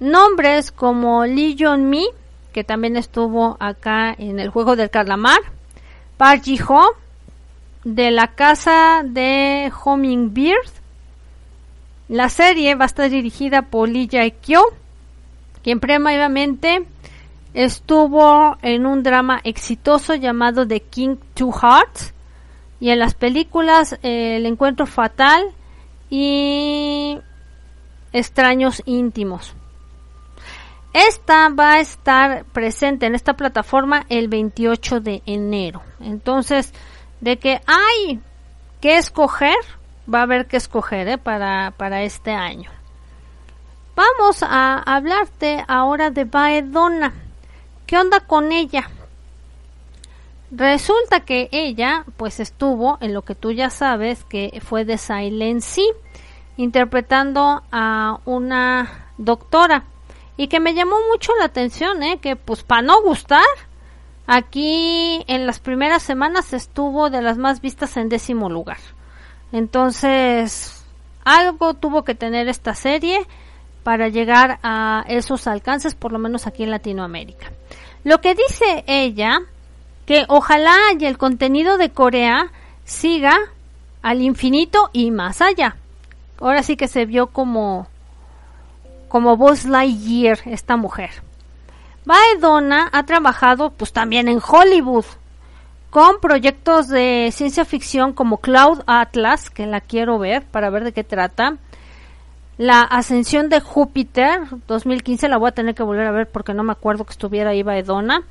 nombres 0.00 0.70
como 0.70 1.24
Lee 1.24 1.56
Jong 1.58 1.82
Mi, 1.82 2.06
que 2.52 2.64
también 2.64 2.96
estuvo 2.96 3.56
acá 3.60 4.14
en 4.16 4.38
el 4.38 4.50
juego 4.50 4.76
del 4.76 4.90
Calamar, 4.90 5.40
Park 6.16 6.42
Ji 6.44 6.60
Ho, 6.68 6.90
de 7.84 8.10
la 8.10 8.28
casa 8.28 9.02
de 9.04 9.72
Hummingbird. 9.84 10.68
La 12.08 12.28
serie 12.28 12.74
va 12.74 12.84
a 12.84 12.86
estar 12.86 13.10
dirigida 13.10 13.62
por 13.62 13.88
Lee 13.88 14.08
Jae-kyo, 14.10 14.62
quien 15.62 15.80
previamente 15.80 16.86
Estuvo 17.54 18.56
en 18.62 18.86
un 18.86 19.02
drama 19.02 19.40
exitoso 19.44 20.14
llamado 20.14 20.66
The 20.66 20.80
King 20.80 21.16
Two 21.34 21.52
Hearts 21.52 22.14
y 22.80 22.88
en 22.90 22.98
las 22.98 23.14
películas 23.14 23.98
eh, 24.02 24.36
El 24.36 24.46
Encuentro 24.46 24.86
Fatal 24.86 25.42
y 26.08 27.18
Extraños 28.14 28.82
Íntimos. 28.86 29.54
Esta 30.92 31.48
va 31.48 31.74
a 31.74 31.80
estar 31.80 32.44
presente 32.46 33.06
en 33.06 33.14
esta 33.14 33.34
plataforma 33.34 34.04
el 34.08 34.28
28 34.28 35.00
de 35.00 35.22
enero. 35.24 35.82
Entonces, 36.00 36.72
de 37.20 37.38
que 37.38 37.60
hay 37.66 38.20
que 38.80 38.98
escoger, 38.98 39.56
va 40.12 40.20
a 40.20 40.22
haber 40.22 40.46
que 40.46 40.58
escoger 40.58 41.08
¿eh? 41.08 41.18
para, 41.18 41.72
para 41.76 42.02
este 42.02 42.32
año. 42.32 42.70
Vamos 43.94 44.42
a 44.42 44.78
hablarte 44.78 45.64
ahora 45.68 46.10
de 46.10 46.24
Baedona. 46.24 47.12
¿Qué 47.86 47.98
onda 47.98 48.20
con 48.20 48.52
ella? 48.52 48.90
Resulta 50.50 51.20
que 51.20 51.48
ella, 51.52 52.04
pues 52.18 52.38
estuvo 52.38 52.98
en 53.00 53.14
lo 53.14 53.22
que 53.22 53.34
tú 53.34 53.52
ya 53.52 53.70
sabes, 53.70 54.24
que 54.24 54.60
fue 54.62 54.84
de 54.84 54.98
Silent 54.98 55.64
interpretando 56.56 57.62
a 57.72 58.18
una 58.26 59.08
doctora. 59.16 59.84
Y 60.36 60.48
que 60.48 60.60
me 60.60 60.74
llamó 60.74 60.96
mucho 61.10 61.32
la 61.38 61.46
atención, 61.46 62.02
¿eh? 62.02 62.18
Que 62.20 62.36
pues 62.36 62.62
para 62.62 62.82
no 62.82 63.02
gustar, 63.02 63.44
aquí 64.26 65.24
en 65.26 65.46
las 65.46 65.60
primeras 65.60 66.02
semanas 66.02 66.52
estuvo 66.52 67.10
de 67.10 67.22
las 67.22 67.36
más 67.38 67.60
vistas 67.60 67.96
en 67.96 68.08
décimo 68.08 68.48
lugar. 68.48 68.78
Entonces, 69.52 70.84
algo 71.24 71.74
tuvo 71.74 72.04
que 72.04 72.14
tener 72.14 72.48
esta 72.48 72.74
serie 72.74 73.26
para 73.82 74.08
llegar 74.08 74.58
a 74.62 75.04
esos 75.08 75.46
alcances, 75.46 75.94
por 75.94 76.12
lo 76.12 76.18
menos 76.18 76.46
aquí 76.46 76.62
en 76.62 76.70
Latinoamérica. 76.70 77.52
Lo 78.04 78.20
que 78.20 78.34
dice 78.34 78.84
ella, 78.86 79.40
que 80.06 80.24
ojalá 80.28 80.76
y 80.98 81.04
el 81.04 81.18
contenido 81.18 81.78
de 81.78 81.90
Corea 81.90 82.50
siga 82.84 83.38
al 84.02 84.22
infinito 84.22 84.90
y 84.92 85.10
más 85.10 85.40
allá. 85.40 85.76
Ahora 86.40 86.62
sí 86.62 86.76
que 86.76 86.88
se 86.88 87.06
vio 87.06 87.28
como 87.28 87.86
como 89.12 89.36
Buzz 89.36 89.66
Lightyear 89.66 90.38
esta 90.46 90.78
mujer. 90.78 91.10
Baedona 92.06 92.88
ha 92.92 93.02
trabajado 93.02 93.68
pues 93.68 93.92
también 93.92 94.26
en 94.26 94.40
Hollywood 94.40 95.04
con 95.90 96.18
proyectos 96.18 96.88
de 96.88 97.28
ciencia 97.30 97.66
ficción 97.66 98.14
como 98.14 98.38
Cloud 98.38 98.80
Atlas, 98.86 99.50
que 99.50 99.66
la 99.66 99.82
quiero 99.82 100.18
ver 100.18 100.44
para 100.46 100.70
ver 100.70 100.84
de 100.84 100.92
qué 100.92 101.04
trata. 101.04 101.58
La 102.56 102.80
ascensión 102.80 103.50
de 103.50 103.60
Júpiter 103.60 104.44
2015 104.66 105.28
la 105.28 105.36
voy 105.36 105.50
a 105.50 105.52
tener 105.52 105.74
que 105.74 105.82
volver 105.82 106.06
a 106.06 106.12
ver 106.12 106.30
porque 106.30 106.54
no 106.54 106.62
me 106.62 106.72
acuerdo 106.72 107.04
que 107.04 107.12
estuviera 107.12 107.50
ahí 107.50 107.62
Baedona. 107.62 108.22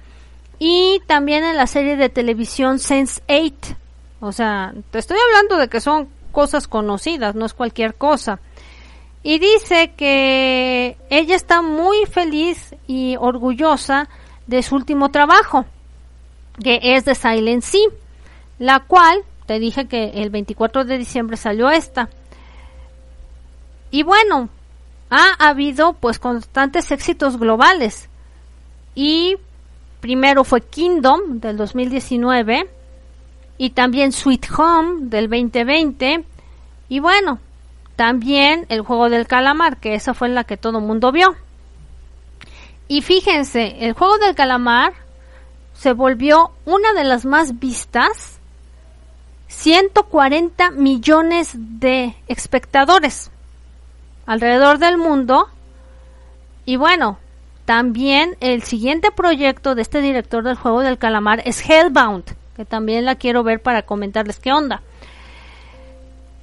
Y 0.58 1.00
también 1.06 1.44
en 1.44 1.58
la 1.58 1.68
serie 1.68 1.96
de 1.96 2.10
televisión 2.10 2.80
Sense 2.80 3.22
8. 3.30 3.78
O 4.20 4.32
sea, 4.32 4.74
te 4.90 4.98
estoy 4.98 5.20
hablando 5.28 5.58
de 5.58 5.68
que 5.68 5.80
son 5.80 6.10
cosas 6.32 6.68
conocidas, 6.68 7.36
no 7.36 7.46
es 7.46 7.54
cualquier 7.54 7.94
cosa. 7.94 8.40
Y 9.24 9.40
dice 9.40 9.92
que 9.96 10.98
ella 11.10 11.36
está 11.36 11.62
muy 11.62 12.06
feliz 12.06 12.76
y 12.88 13.16
orgullosa 13.18 14.10
de 14.48 14.64
su 14.64 14.76
último 14.76 15.10
trabajo, 15.10 15.66
que 16.64 16.80
es 16.82 17.06
de 17.06 17.14
Silent 17.16 17.64
Sea, 17.64 17.90
la 18.58 18.80
cual 18.80 19.24
te 19.46 19.60
dije 19.60 19.88
que 19.88 20.12
el 20.16 20.30
24 20.30 20.86
de 20.86 20.98
diciembre 20.98 21.38
salió 21.38 21.70
esta. 21.70 22.10
Y 23.92 24.04
bueno, 24.04 24.50
ha 25.12 25.34
habido 25.40 25.94
pues 25.94 26.18
constantes 26.18 26.92
éxitos 26.92 27.38
globales. 27.38 28.10
Y 28.96 29.38
primero 30.00 30.44
fue 30.44 30.62
Kingdom 30.62 31.40
del 31.40 31.58
2019 31.58 32.70
y 33.58 33.70
también 33.72 34.12
Sweet 34.12 34.48
Home 34.58 35.10
del 35.10 35.30
2020 35.30 36.26
y 36.90 37.00
bueno, 37.00 37.40
también 38.02 38.66
el 38.70 38.82
juego 38.82 39.12
del 39.12 39.28
calamar, 39.28 39.78
que 39.78 39.94
esa 39.94 40.16
fue 40.16 40.28
la 40.28 40.44
que 40.44 40.58
todo 40.58 40.80
el 40.80 40.86
mundo 40.86 41.12
vio. 41.12 41.36
Y 42.88 43.04
fíjense, 43.04 43.86
el 43.86 43.94
juego 43.94 44.18
del 44.18 44.34
calamar 44.34 44.94
se 45.76 45.94
volvió 45.94 46.50
una 46.66 46.94
de 46.94 47.04
las 47.04 47.26
más 47.26 47.60
vistas, 47.60 48.40
140 49.50 50.72
millones 50.72 51.52
de 51.54 52.16
espectadores 52.28 53.30
alrededor 54.26 54.80
del 54.80 54.98
mundo. 54.98 55.50
Y 56.66 56.78
bueno, 56.78 57.20
también 57.66 58.36
el 58.40 58.64
siguiente 58.64 59.12
proyecto 59.12 59.76
de 59.76 59.84
este 59.84 60.02
director 60.02 60.44
del 60.44 60.56
juego 60.56 60.82
del 60.82 60.98
calamar 60.98 61.44
es 61.46 61.64
Hellbound, 61.70 62.24
que 62.56 62.66
también 62.66 63.06
la 63.06 63.14
quiero 63.14 63.44
ver 63.44 63.62
para 63.62 63.84
comentarles 63.84 64.40
qué 64.40 64.52
onda. 64.52 64.82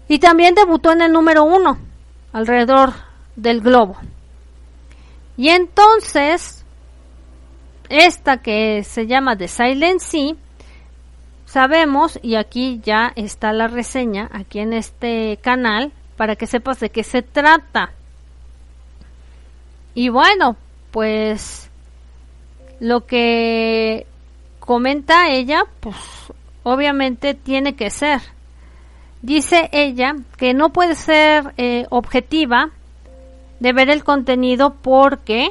Y 0.08 0.18
también 0.18 0.54
debutó 0.54 0.92
en 0.92 1.02
el 1.02 1.12
número 1.12 1.44
uno 1.44 1.78
alrededor 2.32 2.94
del 3.36 3.60
globo. 3.60 3.96
Y 5.36 5.50
entonces, 5.50 6.64
esta 7.88 8.38
que 8.38 8.82
se 8.84 9.06
llama 9.06 9.36
The 9.36 9.48
Silent 9.48 10.02
sabemos, 11.46 12.18
y 12.22 12.34
aquí 12.34 12.80
ya 12.82 13.12
está 13.16 13.52
la 13.52 13.68
reseña, 13.68 14.28
aquí 14.32 14.58
en 14.58 14.72
este 14.72 15.38
canal, 15.42 15.92
para 16.16 16.36
que 16.36 16.46
sepas 16.46 16.80
de 16.80 16.90
qué 16.90 17.04
se 17.04 17.22
trata. 17.22 17.92
Y 19.94 20.08
bueno, 20.08 20.56
pues 20.90 21.70
lo 22.80 23.06
que 23.06 24.06
comenta 24.60 25.30
ella, 25.30 25.64
pues 25.80 25.96
obviamente 26.62 27.34
tiene 27.34 27.74
que 27.74 27.90
ser. 27.90 28.20
Dice 29.22 29.68
ella 29.72 30.14
que 30.36 30.54
no 30.54 30.70
puede 30.70 30.94
ser 30.94 31.52
eh, 31.56 31.86
objetiva 31.90 32.70
de 33.58 33.72
ver 33.72 33.90
el 33.90 34.04
contenido 34.04 34.74
porque 34.74 35.50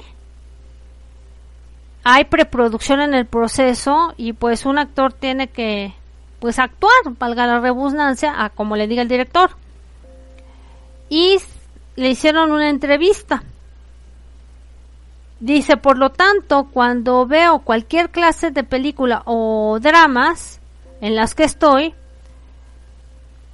hay 2.03 2.23
preproducción 2.25 3.01
en 3.01 3.13
el 3.13 3.25
proceso 3.25 4.13
y 4.15 4.31
pues 4.31 4.65
un 4.65 4.79
actor 4.79 5.11
tiene 5.11 5.47
que 5.47 5.93
pues 6.39 6.59
actuar, 6.59 6.91
valga 7.19 7.47
la 7.47 7.59
redundancia, 7.59 8.33
a 8.37 8.49
como 8.49 8.75
le 8.75 8.87
diga 8.87 9.01
el 9.01 9.07
director. 9.09 9.49
Y 11.09 11.37
le 11.95 12.09
hicieron 12.09 12.51
una 12.51 12.69
entrevista. 12.69 13.43
Dice, 15.39 15.77
por 15.77 15.97
lo 15.97 16.11
tanto, 16.11 16.69
cuando 16.71 17.25
veo 17.25 17.59
cualquier 17.59 18.09
clase 18.09 18.51
de 18.51 18.63
película 18.63 19.21
o 19.25 19.79
dramas 19.81 20.59
en 21.01 21.15
las 21.15 21.35
que 21.35 21.43
estoy, 21.43 21.93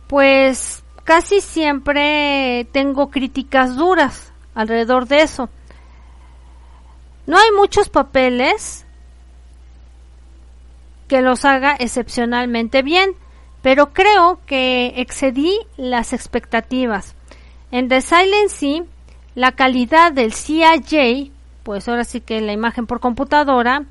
pues 0.08 0.84
casi 1.04 1.42
siempre 1.42 2.68
tengo 2.72 3.10
críticas 3.10 3.76
duras 3.76 4.32
alrededor 4.56 5.08
de 5.08 5.22
eso. 5.22 5.50
No 7.26 7.38
hay 7.38 7.52
muchos 7.56 7.90
papeles 7.90 8.86
que 11.08 11.22
los 11.22 11.46
haga 11.46 11.76
excepcionalmente 11.80 12.82
bien, 12.82 13.12
pero 13.62 13.94
creo 13.94 14.40
que 14.46 14.94
excedí 14.98 15.58
las 15.78 16.12
expectativas. 16.12 17.16
En 17.72 17.88
The 17.88 18.02
Silent 18.02 18.50
Sea, 18.50 18.84
la 19.36 19.54
calidad 19.54 20.12
del 20.12 20.34
CIJ, 20.34 21.32
pues 21.64 21.88
ahora 21.88 22.04
sí 22.04 22.20
que 22.22 22.42
la 22.42 22.52
imagen 22.52 22.88
por 22.88 23.00
computadora, 23.00 23.86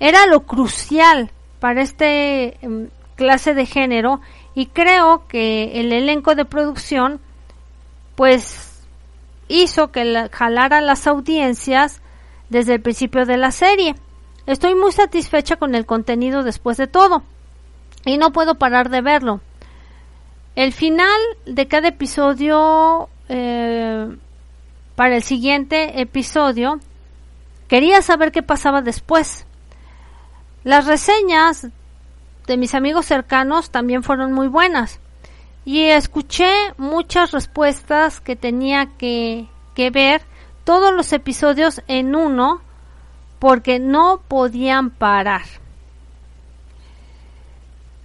era 0.00 0.26
lo 0.26 0.44
crucial 0.44 1.30
para 1.60 1.82
este 1.82 2.64
em, 2.64 2.88
clase 3.16 3.54
de 3.54 3.66
género 3.66 4.20
y 4.56 4.66
creo 4.66 5.28
que 5.28 5.80
el 5.80 5.92
elenco 5.92 6.34
de 6.34 6.46
producción 6.46 7.20
pues 8.14 8.82
hizo 9.48 9.92
que 9.92 10.06
la, 10.06 10.30
jalara 10.32 10.80
las 10.80 11.06
audiencias 11.06 12.00
desde 12.48 12.74
el 12.74 12.80
principio 12.80 13.26
de 13.26 13.36
la 13.36 13.50
serie. 13.50 13.94
Estoy 14.46 14.74
muy 14.74 14.92
satisfecha 14.92 15.56
con 15.56 15.74
el 15.74 15.84
contenido 15.84 16.42
después 16.42 16.78
de 16.78 16.86
todo 16.86 17.22
y 18.06 18.16
no 18.16 18.32
puedo 18.32 18.54
parar 18.54 18.88
de 18.88 19.02
verlo. 19.02 19.42
El 20.54 20.72
final 20.72 21.20
de 21.44 21.68
cada 21.68 21.88
episodio 21.88 23.10
eh, 23.28 24.16
para 24.94 25.16
el 25.16 25.22
siguiente 25.22 26.00
episodio 26.00 26.80
quería 27.68 28.00
saber 28.00 28.32
qué 28.32 28.42
pasaba 28.42 28.80
después. 28.80 29.46
Las 30.64 30.86
reseñas 30.86 31.68
de 32.46 32.56
mis 32.56 32.74
amigos 32.74 33.06
cercanos 33.06 33.70
también 33.70 34.02
fueron 34.02 34.32
muy 34.32 34.48
buenas. 34.48 35.00
Y 35.64 35.82
escuché 35.82 36.50
muchas 36.76 37.32
respuestas 37.32 38.20
que 38.20 38.36
tenía 38.36 38.86
que, 38.98 39.48
que 39.74 39.90
ver 39.90 40.22
todos 40.64 40.94
los 40.94 41.12
episodios 41.12 41.82
en 41.88 42.14
uno 42.14 42.60
porque 43.38 43.78
no 43.78 44.20
podían 44.28 44.90
parar. 44.90 45.42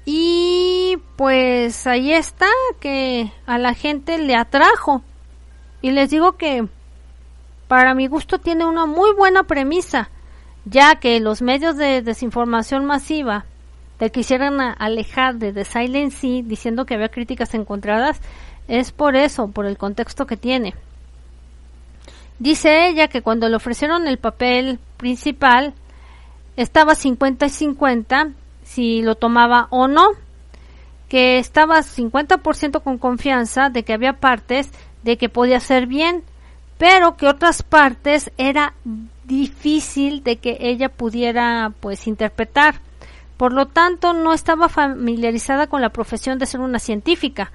Y 0.06 0.98
pues 1.16 1.86
ahí 1.86 2.12
está 2.12 2.48
que 2.80 3.32
a 3.46 3.60
la 3.60 3.76
gente 3.76 4.18
le 4.18 4.36
atrajo. 4.36 5.04
Y 5.84 5.92
les 5.92 6.10
digo 6.10 6.34
que 6.34 6.68
para 7.68 7.94
mi 7.94 8.08
gusto 8.08 8.40
tiene 8.40 8.66
una 8.66 8.88
muy 8.88 9.14
buena 9.14 9.44
premisa, 9.44 10.10
ya 10.66 10.96
que 10.96 11.20
los 11.20 11.42
medios 11.42 11.78
de 11.78 12.02
desinformación 12.02 12.86
masiva 12.86 13.46
te 14.02 14.10
quisieran 14.10 14.60
alejar 14.60 15.36
de 15.36 15.54
The 15.54 15.64
Silent 15.64 16.12
Sea 16.12 16.42
diciendo 16.42 16.88
que 16.88 16.96
había 16.96 17.10
críticas 17.10 17.54
encontradas, 17.54 18.20
es 18.68 18.92
por 18.92 19.16
eso, 19.16 19.50
por 19.50 19.68
el 19.68 19.78
contexto 19.78 20.26
que 20.26 20.38
tiene. 20.38 20.74
Dice 22.40 22.88
ella 22.88 23.10
que 23.10 23.22
cuando 23.22 23.48
le 23.48 23.58
ofrecieron 23.58 24.08
el 24.08 24.18
papel 24.18 24.80
principal 24.98 25.76
estaba 26.58 26.96
50 26.96 27.46
y 27.46 27.50
50 27.52 28.30
si 28.64 29.04
lo 29.04 29.14
tomaba 29.14 29.68
o 29.70 29.88
no, 29.88 30.08
que 31.08 31.38
estaba 31.38 31.84
50% 31.84 32.82
con 32.82 32.98
confianza 32.98 33.70
de 33.70 33.84
que 33.84 33.94
había 33.94 34.14
partes 34.14 34.72
de 35.04 35.20
que 35.20 35.30
podía 35.30 35.60
ser 35.60 35.86
bien, 35.86 36.24
pero 36.80 37.18
que 37.18 37.28
otras 37.28 37.62
partes 37.62 38.32
era 38.40 38.74
difícil 39.26 40.24
de 40.24 40.38
que 40.38 40.58
ella 40.60 40.90
pudiera 40.90 41.72
pues 41.82 42.08
interpretar. 42.08 42.82
Por 43.42 43.54
lo 43.54 43.66
tanto, 43.66 44.14
no 44.14 44.34
estaba 44.34 44.70
familiarizada 44.70 45.66
con 45.66 45.82
la 45.82 45.90
profesión 45.90 46.38
de 46.38 46.46
ser 46.46 46.60
una 46.60 46.78
científica 46.78 47.52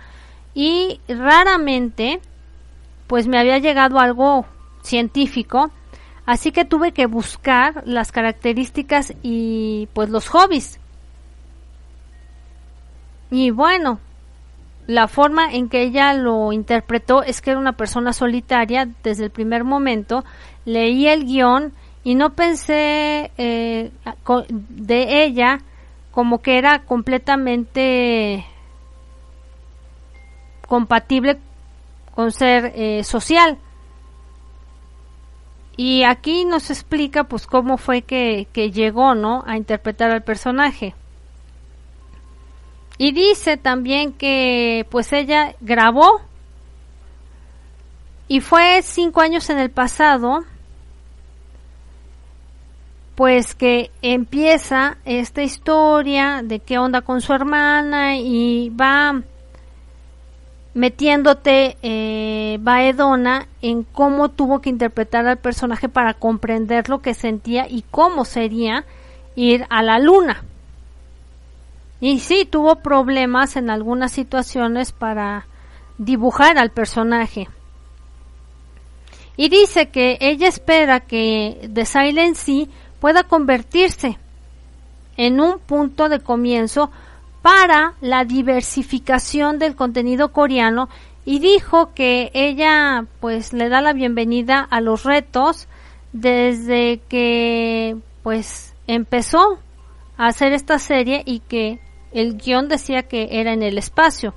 y 0.53 1.01
raramente 1.07 2.21
pues 3.07 3.29
me 3.29 3.39
había 3.39 3.59
llegado 3.59 4.01
algo 4.01 4.47
científico, 4.83 5.71
así 6.27 6.51
que 6.51 6.65
tuve 6.65 6.91
que 6.91 7.07
buscar 7.07 7.85
las 7.87 8.11
características 8.11 9.15
y 9.23 9.89
pues 9.93 10.11
los 10.11 10.27
hobbies. 10.27 10.81
Y 13.31 13.53
bueno, 13.53 14.01
la 14.89 15.07
forma 15.07 15.53
en 15.53 15.69
que 15.69 15.83
ella 15.83 16.15
lo 16.15 16.51
interpretó 16.51 17.23
es 17.23 17.41
que 17.41 17.51
era 17.51 17.61
una 17.61 17.77
persona 17.77 18.13
solitaria 18.13 18.89
desde 19.05 19.23
el 19.23 19.31
primer 19.31 19.63
momento. 19.63 20.25
Leí 20.65 21.07
el 21.07 21.27
guion 21.27 21.73
y 22.03 22.17
no 22.17 22.31
pensé 22.31 23.31
eh, 23.39 23.93
de 24.49 25.25
ella 25.25 25.61
como 26.17 26.41
que 26.41 26.57
era 26.57 26.79
completamente 26.79 28.47
compatible 30.67 31.39
con 32.15 32.33
ser 32.33 32.73
eh, 32.75 33.05
social. 33.05 33.59
Y 35.77 36.05
aquí 36.05 36.47
nos 36.47 36.71
explica 36.71 37.25
pues 37.25 37.47
cómo 37.47 37.77
fue 37.77 38.01
que, 38.01 38.49
que 38.55 38.71
llegó, 38.71 39.15
¿no? 39.15 39.45
A 39.47 39.59
interpretar 39.59 40.11
al 40.11 40.23
personaje. 40.23 40.95
Y 42.97 43.13
dice 43.13 43.59
también 43.59 44.15
que 44.15 44.87
pues 44.91 45.13
ella 45.13 45.55
grabó 45.61 46.23
y 48.27 48.41
fue 48.41 48.81
cinco 48.81 49.21
años 49.21 49.51
en 49.51 49.59
el 49.59 49.71
pasado 49.71 50.47
pues 53.17 53.55
que 53.55 53.91
empieza 54.03 54.99
esta 55.07 55.43
historia 55.43 56.43
de 56.45 56.61
qué 56.61 56.79
onda 56.79 57.01
con 57.01 57.23
su 57.23 57.33
hermana 57.33 58.19
y 58.19 58.69
va 58.69 59.23
metiéndote 60.75 61.79
eh, 61.83 62.59
Baedona 62.61 63.49
en 63.63 63.85
cómo 63.85 64.29
tuvo 64.29 64.61
que 64.61 64.69
interpretar 64.69 65.27
al 65.27 65.39
personaje 65.39 65.89
para 65.89 66.13
comprender 66.13 66.91
lo 66.91 67.01
que 67.01 67.15
sentía 67.15 67.67
y 67.67 67.83
cómo 67.91 68.27
sería 68.27 68.85
ir 69.35 69.65
a 69.71 69.83
la 69.83 69.99
luna. 69.99 70.45
Y 71.99 72.19
sí, 72.19 72.45
tuvo 72.45 72.77
problemas 72.77 73.57
en 73.57 73.71
algunas 73.71 74.13
situaciones 74.13 74.93
para 74.93 75.47
dibujar 75.97 76.59
al 76.59 76.71
personaje. 76.71 77.49
Y 79.39 79.49
dice 79.49 79.89
que 79.89 80.19
ella 80.21 80.49
espera 80.49 81.01
que 81.01 81.71
The 81.73 81.87
Silent 81.87 82.37
Sea 82.37 82.67
pueda 83.01 83.25
convertirse 83.25 84.19
en 85.17 85.41
un 85.41 85.59
punto 85.59 86.09
de 86.09 86.21
comienzo 86.21 86.91
para 87.43 87.95
la 88.01 88.25
diversificación 88.25 89.59
del 89.59 89.77
contenido 89.77 90.33
coreano 90.33 90.89
y 91.25 91.39
dijo 91.39 91.93
que 91.95 92.31
ella 92.35 93.07
pues 93.21 93.53
le 93.53 93.69
da 93.69 93.81
la 93.81 93.93
bienvenida 93.93 94.61
a 94.61 94.81
los 94.81 95.05
retos 95.05 95.69
desde 96.13 97.01
que 97.09 97.97
pues 98.23 98.75
empezó 98.87 99.59
a 100.17 100.27
hacer 100.27 100.53
esta 100.53 100.79
serie 100.79 101.23
y 101.25 101.41
que 101.41 101.81
el 102.13 102.37
guion 102.37 102.69
decía 102.69 103.03
que 103.03 103.29
era 103.33 103.53
en 103.53 103.63
el 103.63 103.77
espacio. 103.77 104.35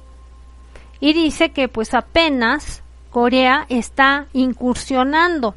Y 1.00 1.14
dice 1.14 1.50
que 1.50 1.68
pues 1.68 1.94
apenas 1.94 2.84
Corea 3.10 3.66
está 3.70 4.28
incursionando 4.34 5.56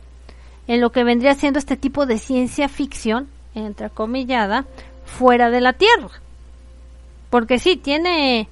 en 0.67 0.81
lo 0.81 0.93
que 0.93 1.05
vendría 1.05 1.35
siendo 1.35 1.59
este 1.59 1.77
tipo 1.77 2.07
de 2.07 2.19
ciencia 2.19 2.69
ficción, 2.69 3.29
entrecomillada, 3.55 4.65
fuera 5.05 5.51
de 5.51 5.61
la 5.61 5.73
Tierra. 5.73 6.11
Porque 7.31 7.59
sí, 7.59 7.77
tiene 7.77 8.49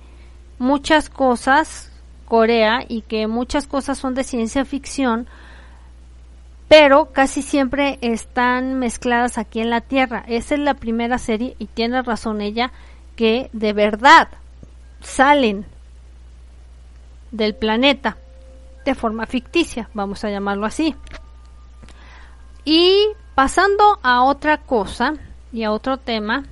muchas 0.59 1.09
cosas 1.09 1.91
Corea 2.31 2.85
y 2.87 3.03
que 3.03 3.27
muchas 3.27 3.67
cosas 3.67 3.99
son 3.99 4.15
de 4.15 4.23
ciencia 4.23 4.65
ficción, 4.65 5.27
pero 6.69 7.07
casi 7.07 7.43
siempre 7.43 7.99
están 8.03 8.79
mezcladas 8.79 9.37
aquí 9.37 9.61
en 9.61 9.69
la 9.69 9.81
Tierra. 9.81 10.25
Esa 10.29 10.55
es 10.55 10.61
la 10.61 10.75
primera 10.75 11.19
serie 11.19 11.57
y 11.59 11.67
tiene 11.67 12.01
razón 12.03 12.41
ella 12.41 12.71
que 13.17 13.51
de 13.53 13.73
verdad 13.73 14.29
salen 15.03 15.67
del 17.33 17.57
planeta 17.57 18.17
de 18.85 18.95
forma 18.95 19.27
ficticia, 19.27 19.91
vamos 19.93 20.23
a 20.23 20.31
llamarlo 20.31 20.67
así. 20.67 20.95
Y 22.65 23.07
pasando 23.35 23.99
a 24.03 24.23
otra 24.23 24.59
cosa 24.59 25.15
y 25.53 25.65
a 25.65 25.73
otro 25.73 25.97
tema, 25.97 26.45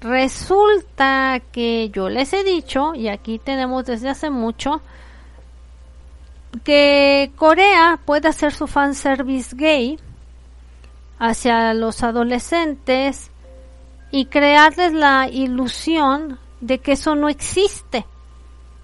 resulta 0.00 1.40
que 1.52 1.90
yo 1.90 2.08
les 2.08 2.32
he 2.32 2.44
dicho, 2.44 2.94
y 2.94 3.08
aquí 3.08 3.38
tenemos 3.38 3.84
desde 3.86 4.10
hace 4.10 4.30
mucho, 4.30 4.82
que 6.64 7.32
Corea 7.36 7.98
puede 8.04 8.28
hacer 8.28 8.52
su 8.52 8.66
fanservice 8.66 9.56
gay 9.56 9.98
hacia 11.18 11.72
los 11.72 12.02
adolescentes 12.02 13.30
y 14.10 14.26
crearles 14.26 14.92
la 14.92 15.28
ilusión 15.28 16.38
de 16.60 16.78
que 16.78 16.92
eso 16.92 17.14
no 17.14 17.28
existe, 17.28 18.04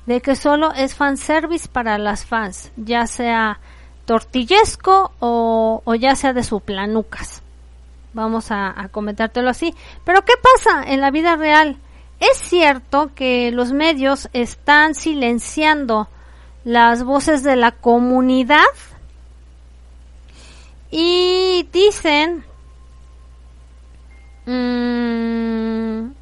de 0.07 0.21
que 0.23 0.35
solo 0.35 0.73
es 0.73 0.95
fanservice 0.95 1.69
para 1.69 1.99
las 1.99 2.25
fans, 2.25 2.73
ya 2.77 3.07
sea 3.07 3.61
tortillesco 4.09 5.13
o, 5.21 5.95
ya 5.95 6.17
sea 6.17 6.33
de 6.33 6.43
su 6.43 6.61
planucas. 6.61 7.43
Vamos 8.15 8.47
a, 8.51 8.89
comentártelo 8.91 9.51
así. 9.51 9.75
Pero 10.05 10.25
¿qué 10.25 10.33
pasa 10.43 10.83
en 10.91 11.03
la 11.03 11.11
vida 11.11 11.37
real? 11.37 11.77
Es 12.19 12.39
cierto 12.39 13.11
que 13.15 13.51
los 13.53 13.73
medios 13.73 14.31
están 14.33 14.95
silenciando 14.95 16.09
las 16.65 17.05
voces 17.05 17.43
de 17.43 17.57
la 17.57 17.73
comunidad 17.73 18.65
y 20.91 21.69
dicen 21.71 22.45
mmm, 24.47 26.13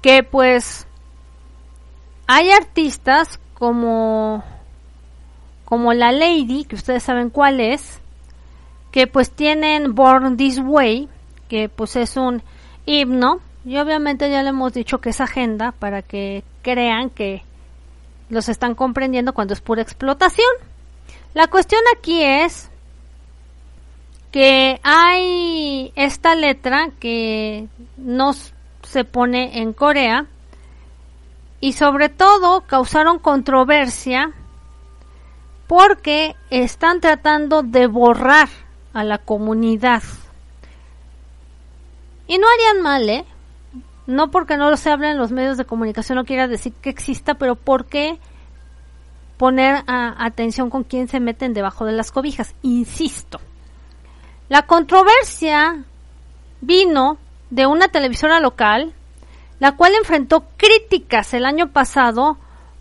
que 0.00 0.22
pues 0.22 0.86
hay 2.26 2.50
artistas 2.50 3.38
como 3.58 4.42
como 5.72 5.94
la 5.94 6.12
Lady, 6.12 6.64
que 6.64 6.76
ustedes 6.76 7.02
saben 7.02 7.30
cuál 7.30 7.58
es, 7.58 8.02
que 8.90 9.06
pues 9.06 9.30
tienen 9.30 9.94
Born 9.94 10.36
This 10.36 10.58
Way, 10.62 11.08
que 11.48 11.70
pues 11.70 11.96
es 11.96 12.18
un 12.18 12.42
himno, 12.84 13.40
y 13.64 13.78
obviamente 13.78 14.30
ya 14.30 14.42
le 14.42 14.50
hemos 14.50 14.74
dicho 14.74 15.00
que 15.00 15.08
es 15.08 15.20
agenda 15.22 15.72
para 15.72 16.02
que 16.02 16.44
crean 16.60 17.08
que 17.08 17.42
los 18.28 18.50
están 18.50 18.74
comprendiendo 18.74 19.32
cuando 19.32 19.54
es 19.54 19.62
pura 19.62 19.80
explotación. 19.80 20.50
La 21.32 21.46
cuestión 21.46 21.80
aquí 21.96 22.22
es 22.22 22.68
que 24.30 24.78
hay 24.82 25.90
esta 25.96 26.34
letra 26.34 26.90
que 27.00 27.66
no 27.96 28.34
se 28.82 29.04
pone 29.06 29.58
en 29.60 29.72
Corea 29.72 30.26
y 31.60 31.72
sobre 31.72 32.10
todo 32.10 32.60
causaron 32.66 33.18
controversia 33.18 34.34
porque 35.72 36.36
están 36.50 37.00
tratando 37.00 37.62
de 37.62 37.86
borrar 37.86 38.50
a 38.92 39.04
la 39.04 39.16
comunidad. 39.16 40.02
Y 42.26 42.36
no 42.36 42.46
harían 42.46 42.82
mal, 42.82 43.08
¿eh? 43.08 43.24
No 44.06 44.30
porque 44.30 44.58
no 44.58 44.76
se 44.76 44.90
habla 44.90 45.10
en 45.10 45.16
los 45.16 45.32
medios 45.32 45.56
de 45.56 45.64
comunicación 45.64 46.16
no 46.16 46.26
quiera 46.26 46.46
decir 46.46 46.74
que 46.74 46.90
exista, 46.90 47.36
pero 47.36 47.54
¿por 47.54 47.86
qué 47.86 48.18
poner 49.38 49.82
atención 49.86 50.68
con 50.68 50.84
quién 50.84 51.08
se 51.08 51.20
meten 51.20 51.54
debajo 51.54 51.86
de 51.86 51.92
las 51.92 52.12
cobijas? 52.12 52.54
Insisto, 52.60 53.40
la 54.50 54.66
controversia 54.66 55.84
vino 56.60 57.16
de 57.48 57.64
una 57.64 57.88
televisora 57.88 58.40
local, 58.40 58.92
la 59.58 59.72
cual 59.72 59.94
enfrentó 59.94 60.44
críticas 60.58 61.32
el 61.32 61.46
año 61.46 61.72
pasado 61.72 62.36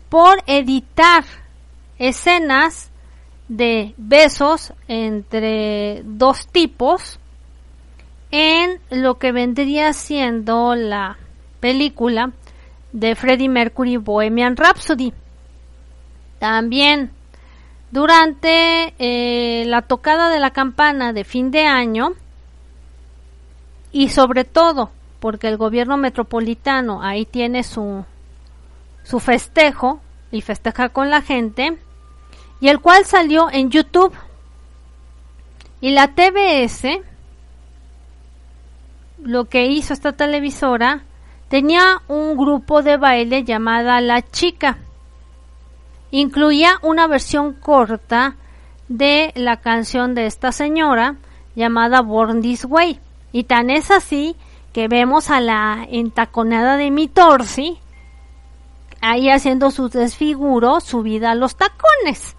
por 0.10 0.44
editar 0.46 1.24
escenas 2.02 2.90
de 3.48 3.94
besos 3.96 4.74
entre 4.88 6.02
dos 6.04 6.48
tipos 6.48 7.20
en 8.32 8.80
lo 8.90 9.20
que 9.20 9.32
vendría 9.32 9.94
siendo 9.94 10.74
la 10.74 11.18
película 11.60 12.32
de 12.92 13.16
Freddie 13.16 13.50
Mercury 13.50 13.98
Bohemian 13.98 14.58
Rhapsody. 14.58 15.14
También 16.40 17.12
durante 17.92 18.96
eh, 18.98 19.66
la 19.68 19.84
tocada 19.84 20.30
de 20.30 20.40
la 20.40 20.50
campana 20.50 21.14
de 21.14 21.24
fin 21.24 21.52
de 21.52 21.66
año 21.68 22.14
y 23.92 24.10
sobre 24.10 24.44
todo 24.44 24.90
porque 25.20 25.48
el 25.48 25.58
gobierno 25.58 25.98
metropolitano 25.98 27.04
ahí 27.04 27.26
tiene 27.26 27.64
su, 27.64 28.06
su 29.04 29.20
festejo 29.20 30.02
y 30.32 30.42
festeja 30.42 30.90
con 30.90 31.12
la 31.12 31.22
gente 31.22 31.78
y 32.62 32.70
el 32.70 32.80
cual 32.80 33.06
salió 33.06 33.50
en 33.52 33.72
YouTube. 33.72 34.14
Y 35.82 35.90
la 35.90 36.10
TBS 36.10 37.02
lo 39.24 39.46
que 39.46 39.66
hizo 39.66 39.94
esta 39.94 40.14
televisora 40.14 41.04
tenía 41.50 42.02
un 42.08 42.38
grupo 42.38 42.84
de 42.84 42.98
baile 42.98 43.44
llamada 43.44 44.00
La 44.00 44.22
Chica. 44.22 44.78
Incluía 46.12 46.78
una 46.84 47.08
versión 47.08 47.54
corta 47.54 48.36
de 48.88 49.32
la 49.36 49.58
canción 49.58 50.14
de 50.14 50.28
esta 50.28 50.52
señora 50.52 51.16
llamada 51.56 52.02
Born 52.02 52.42
This 52.42 52.66
Way. 52.66 53.00
Y 53.32 53.46
tan 53.46 53.70
es 53.70 53.90
así 53.90 54.36
que 54.72 54.88
vemos 54.88 55.30
a 55.30 55.40
la 55.40 55.86
entaconada 55.90 56.78
de 56.78 56.92
mi 56.92 57.08
torsi 57.08 57.80
ahí 59.02 59.30
haciendo 59.30 59.72
sus 59.72 59.92
desfiguros 59.92 60.84
subida 60.84 61.32
a 61.32 61.36
los 61.36 61.56
tacones 61.56 62.36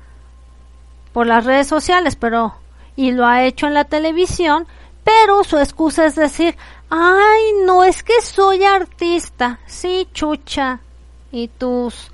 por 1.12 1.26
las 1.26 1.44
redes 1.44 1.66
sociales, 1.66 2.16
pero 2.16 2.54
y 2.96 3.12
lo 3.12 3.26
ha 3.26 3.44
hecho 3.44 3.66
en 3.66 3.74
la 3.74 3.84
televisión, 3.84 4.66
pero 5.04 5.44
su 5.44 5.58
excusa 5.58 6.06
es 6.06 6.14
decir, 6.14 6.56
ay, 6.90 7.42
no 7.64 7.84
es 7.84 8.02
que 8.02 8.20
soy 8.22 8.64
artista, 8.64 9.60
sí, 9.66 10.08
chucha, 10.12 10.80
y 11.30 11.48
tus 11.48 12.10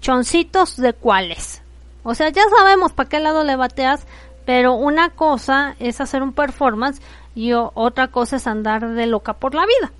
choncitos 0.00 0.76
de 0.76 0.92
cuáles. 0.92 1.62
O 2.02 2.14
sea, 2.14 2.30
ya 2.30 2.42
sabemos 2.56 2.92
para 2.92 3.08
qué 3.08 3.20
lado 3.20 3.44
le 3.44 3.56
bateas, 3.56 4.06
pero 4.46 4.74
una 4.74 5.10
cosa 5.10 5.74
es 5.78 6.00
hacer 6.00 6.22
un 6.22 6.32
performance 6.32 7.00
y 7.34 7.52
otra 7.52 8.08
cosa 8.08 8.36
es 8.36 8.46
andar 8.46 8.88
de 8.88 9.06
loca 9.06 9.34
por 9.34 9.54
la 9.54 9.66
vida. 9.66 9.92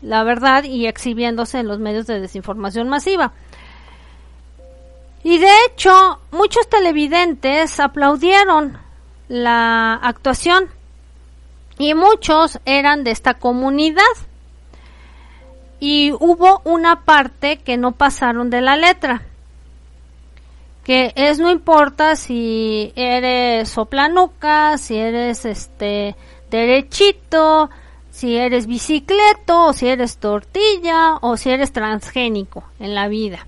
La 0.00 0.22
verdad, 0.22 0.64
y 0.64 0.86
exhibiéndose 0.86 1.58
en 1.58 1.68
los 1.68 1.78
medios 1.78 2.06
de 2.06 2.20
desinformación 2.20 2.88
masiva. 2.88 3.32
Y 5.22 5.38
de 5.38 5.50
hecho, 5.66 6.20
muchos 6.30 6.68
televidentes 6.68 7.80
aplaudieron 7.80 8.78
la 9.28 9.94
actuación 9.94 10.68
y 11.78 11.94
muchos 11.94 12.58
eran 12.64 13.04
de 13.04 13.10
esta 13.10 13.34
comunidad 13.34 14.02
y 15.80 16.12
hubo 16.12 16.60
una 16.64 17.04
parte 17.04 17.58
que 17.58 17.76
no 17.76 17.92
pasaron 17.92 18.50
de 18.50 18.60
la 18.60 18.76
letra. 18.76 19.22
que 20.84 21.12
es 21.16 21.38
no 21.38 21.50
importa 21.50 22.16
si 22.16 22.94
eres 22.96 23.68
soplanuca, 23.68 24.78
si 24.78 24.96
eres 24.96 25.44
este 25.44 26.16
derechito, 26.50 27.68
si 28.10 28.36
eres 28.38 28.66
bicicleto, 28.66 29.66
o 29.66 29.72
si 29.74 29.86
eres 29.86 30.16
tortilla, 30.16 31.16
o 31.20 31.36
si 31.36 31.50
eres 31.50 31.74
transgénico 31.74 32.64
en 32.80 32.94
la 32.94 33.06
vida. 33.06 33.46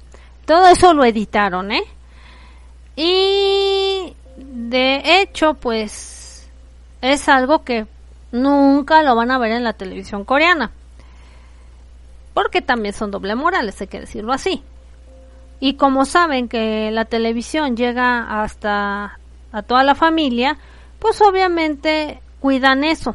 Todo 0.51 0.66
eso 0.66 0.94
lo 0.94 1.05
editaron, 1.05 1.70
¿eh? 1.70 1.84
Y 2.96 4.16
de 4.36 5.20
hecho, 5.20 5.55
pues 5.55 6.51
es 7.01 7.28
algo 7.28 7.62
que 7.62 7.86
nunca 8.32 9.05
lo 9.05 9.14
van 9.14 9.30
a 9.30 9.38
ver 9.38 9.53
en 9.53 9.62
la 9.62 9.74
televisión 9.74 10.24
coreana. 10.24 10.72
Porque 12.34 12.62
también 12.62 12.94
son 12.94 13.12
doble 13.12 13.36
morales, 13.36 13.80
hay 13.80 13.86
que 13.86 14.01
decirlo 14.01 14.32
así. 14.32 14.64
Y 15.61 15.74
como 15.74 16.05
saben 16.05 16.48
que 16.48 16.90
la 16.90 17.05
televisión 17.05 17.76
llega 17.76 18.42
hasta 18.42 19.20
a 19.53 19.62
toda 19.62 19.84
la 19.84 19.94
familia, 19.94 20.59
pues 20.98 21.20
obviamente 21.20 22.20
cuidan 22.40 22.82
eso. 22.82 23.14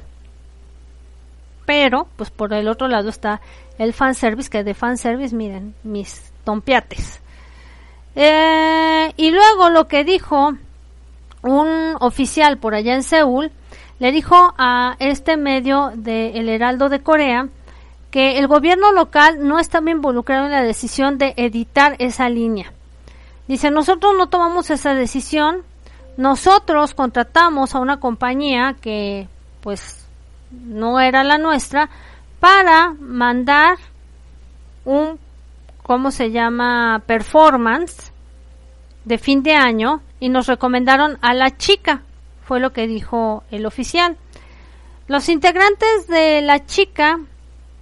Pero, 1.66 2.08
pues 2.16 2.32
por 2.32 2.54
el 2.54 2.70
otro 2.70 2.88
lado 2.88 3.10
está 3.10 3.42
el 3.78 3.92
fanservice, 3.92 4.50
que 4.50 4.64
de 4.64 4.74
fanservice, 4.74 5.36
miren, 5.36 5.76
mis 5.84 6.32
tompiates. 6.46 7.25
Eh, 8.16 9.14
y 9.18 9.32
luego 9.32 9.70
lo 9.70 9.88
que 9.88 10.04
dijo 10.04 10.54
un 11.42 11.96
oficial 12.00 12.58
por 12.58 12.74
allá 12.74 12.96
en 12.96 13.04
Seúl, 13.04 13.52
le 14.00 14.12
dijo 14.12 14.54
a 14.58 14.96
este 15.00 15.38
medio 15.38 15.92
de 15.96 16.40
El 16.40 16.50
Heraldo 16.50 16.90
de 16.90 17.02
Corea 17.02 17.48
que 18.12 18.38
el 18.38 18.48
gobierno 18.48 18.92
local 18.94 19.46
no 19.46 19.60
estaba 19.60 19.92
involucrado 19.92 20.46
en 20.46 20.52
la 20.52 20.64
decisión 20.64 21.18
de 21.18 21.34
editar 21.38 21.96
esa 22.00 22.30
línea. 22.30 22.72
Dice, 23.48 23.70
nosotros 23.72 24.14
no 24.18 24.28
tomamos 24.28 24.70
esa 24.70 24.94
decisión, 24.94 25.64
nosotros 26.18 26.94
contratamos 26.94 27.76
a 27.76 27.80
una 27.80 28.00
compañía 28.00 28.76
que 28.82 29.28
pues 29.62 30.06
no 30.52 31.00
era 31.00 31.24
la 31.24 31.38
nuestra 31.38 31.90
para 32.40 32.94
mandar 33.00 33.78
un, 34.86 35.20
¿cómo 35.86 36.10
se 36.10 36.32
llama? 36.32 37.04
Performance 37.06 38.12
de 39.04 39.20
fin 39.20 39.44
de 39.44 39.54
año 39.54 40.02
y 40.20 40.30
nos 40.30 40.48
recomendaron 40.48 41.20
a 41.22 41.36
la 41.36 41.56
chica, 41.58 42.02
fue 42.44 42.60
lo 42.60 42.74
que 42.74 42.88
dijo 42.88 43.44
el 43.52 43.68
oficial. 43.68 44.18
Los 45.08 45.30
integrantes 45.30 46.08
de 46.08 46.42
la 46.42 46.66
chica 46.66 47.20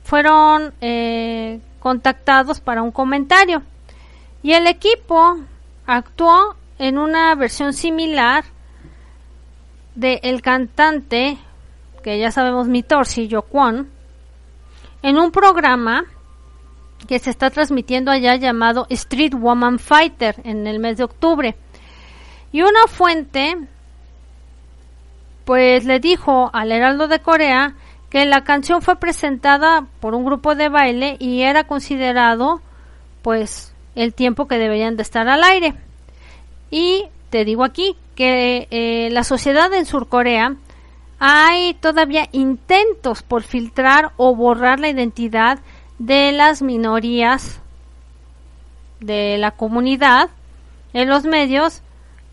fueron 0.03 0.73
eh, 0.81 1.61
contactados 1.79 2.59
para 2.59 2.81
un 2.81 2.91
comentario 2.91 3.63
y 4.41 4.51
el 4.51 4.67
equipo 4.67 5.39
actuó 5.87 6.57
en 6.79 6.97
una 6.97 7.33
versión 7.35 7.71
similar 7.71 8.43
de 9.95 10.19
el 10.23 10.41
cantante 10.41 11.37
que 12.03 12.19
ya 12.19 12.31
sabemos 12.31 12.67
Mitorsi 12.67 13.29
Yokwon 13.29 13.87
en 15.03 15.17
un 15.17 15.31
programa 15.31 16.03
que 17.05 17.19
se 17.19 17.29
está 17.29 17.49
transmitiendo 17.49 18.11
allá 18.11 18.35
llamado 18.35 18.87
Street 18.89 19.33
Woman 19.33 19.79
Fighter 19.79 20.35
en 20.43 20.67
el 20.67 20.79
mes 20.79 20.97
de 20.97 21.03
octubre. 21.03 21.55
Y 22.51 22.61
una 22.61 22.87
fuente 22.87 23.57
pues 25.45 25.85
le 25.85 25.99
dijo 25.99 26.49
al 26.53 26.71
Heraldo 26.71 27.07
de 27.07 27.19
Corea 27.19 27.75
que 28.09 28.25
la 28.25 28.43
canción 28.43 28.81
fue 28.81 28.95
presentada 28.97 29.87
por 29.99 30.13
un 30.13 30.23
grupo 30.23 30.55
de 30.55 30.69
baile 30.69 31.17
y 31.19 31.41
era 31.41 31.65
considerado 31.65 32.61
pues 33.21 33.73
el 33.95 34.13
tiempo 34.13 34.47
que 34.47 34.57
deberían 34.57 34.95
de 34.95 35.03
estar 35.03 35.27
al 35.27 35.43
aire. 35.43 35.73
Y 36.69 37.05
te 37.29 37.45
digo 37.45 37.63
aquí 37.63 37.95
que 38.15 38.67
eh, 38.69 39.09
la 39.11 39.23
sociedad 39.23 39.73
en 39.73 39.85
Surcorea 39.85 40.55
hay 41.19 41.73
todavía 41.75 42.27
intentos 42.31 43.23
por 43.23 43.43
filtrar 43.43 44.11
o 44.17 44.35
borrar 44.35 44.79
la 44.79 44.89
identidad 44.89 45.59
de 46.05 46.31
las 46.31 46.61
minorías 46.61 47.61
de 48.99 49.37
la 49.37 49.51
comunidad 49.51 50.29
en 50.93 51.09
los 51.09 51.25
medios 51.25 51.81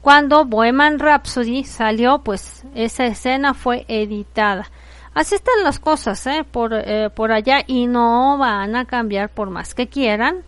cuando 0.00 0.44
Bohemian 0.44 0.98
Rhapsody 0.98 1.64
salió 1.64 2.18
pues 2.18 2.64
esa 2.74 3.06
escena 3.06 3.54
fue 3.54 3.84
editada 3.88 4.70
Así 5.12 5.34
están 5.34 5.64
las 5.64 5.80
cosas 5.80 6.24
¿eh? 6.26 6.44
por, 6.50 6.72
eh, 6.72 7.10
por 7.10 7.32
allá 7.32 7.64
y 7.66 7.86
no 7.86 8.38
van 8.38 8.76
a 8.76 8.84
cambiar 8.84 9.28
por 9.28 9.50
más 9.50 9.74
que 9.74 9.88
quieran. 9.88 10.42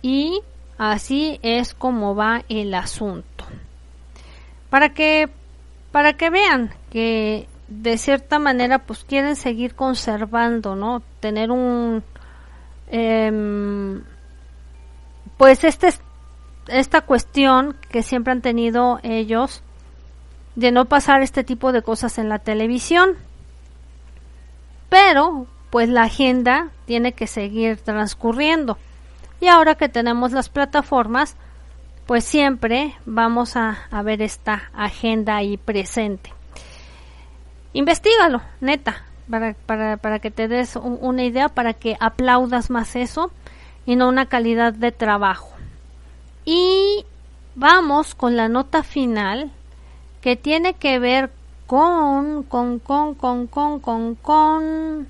Y 0.00 0.40
así 0.78 1.38
es 1.42 1.74
como 1.74 2.14
va 2.14 2.42
el 2.48 2.72
asunto. 2.74 3.44
Para 4.70 4.94
que, 4.94 5.28
para 5.92 6.14
que 6.14 6.30
vean 6.30 6.72
que 6.90 7.48
de 7.68 7.98
cierta 7.98 8.38
manera 8.38 8.78
pues 8.78 9.04
quieren 9.04 9.36
seguir 9.36 9.74
conservando, 9.74 10.74
¿no? 10.74 11.02
Tener 11.20 11.50
un... 11.50 12.02
Em, 12.90 14.02
pues 15.36 15.64
este, 15.64 15.88
esta 16.68 17.02
cuestión 17.02 17.76
que 17.90 18.02
siempre 18.02 18.32
han 18.32 18.42
tenido 18.42 18.98
ellos 19.02 19.62
de 20.56 20.72
no 20.72 20.86
pasar 20.86 21.22
este 21.22 21.44
tipo 21.44 21.72
de 21.72 21.82
cosas 21.82 22.18
en 22.18 22.28
la 22.28 22.38
televisión 22.38 23.16
pero 24.88 25.46
pues 25.70 25.88
la 25.88 26.04
agenda 26.04 26.70
tiene 26.86 27.12
que 27.12 27.26
seguir 27.26 27.78
transcurriendo. 27.78 28.78
Y 29.40 29.48
ahora 29.48 29.74
que 29.76 29.88
tenemos 29.88 30.32
las 30.32 30.48
plataformas, 30.48 31.36
pues 32.06 32.24
siempre 32.24 32.96
vamos 33.04 33.54
a, 33.56 33.78
ver 34.02 34.22
esta 34.22 34.70
agenda 34.74 35.36
ahí 35.36 35.56
presente. 35.58 36.32
Investígalo, 37.74 38.40
neta, 38.60 39.04
para, 39.30 39.54
para, 39.54 39.96
para 39.96 40.18
que 40.18 40.30
te 40.30 40.48
des 40.48 40.76
una 40.76 41.24
idea, 41.24 41.48
para 41.48 41.74
que 41.74 41.96
aplaudas 42.00 42.70
más 42.70 42.96
eso 42.96 43.30
y 43.86 43.96
no 43.96 44.08
una 44.08 44.26
calidad 44.26 44.72
de 44.72 44.92
trabajo. 44.92 45.50
Y 46.44 47.04
vamos 47.54 48.14
con 48.14 48.36
la 48.36 48.48
nota 48.48 48.82
final 48.82 49.50
que 50.20 50.36
tiene 50.36 50.74
que 50.74 50.98
ver 50.98 51.30
con, 51.66 52.44
con, 52.44 52.78
con, 52.78 53.14
con, 53.14 53.46
con, 53.46 53.78
con, 53.80 54.14
con. 54.14 55.06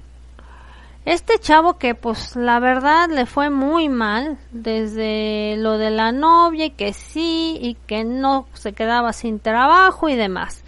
Este 1.05 1.39
chavo 1.39 1.79
que 1.79 1.95
pues 1.95 2.37
la 2.37 2.59
verdad 2.59 3.09
le 3.09 3.25
fue 3.25 3.49
muy 3.49 3.89
mal 3.89 4.39
desde 4.51 5.57
lo 5.57 5.79
de 5.79 5.91
la 5.91 6.12
novia 6.12 6.66
y 6.66 6.71
que 6.71 6.93
sí 6.93 7.57
y 7.61 7.75
que 7.87 8.05
no 8.05 8.47
se 8.53 8.73
quedaba 8.73 9.12
sin 9.12 9.41
trabajo 9.41 10.09
y 10.09 10.16
demás. 10.16 10.64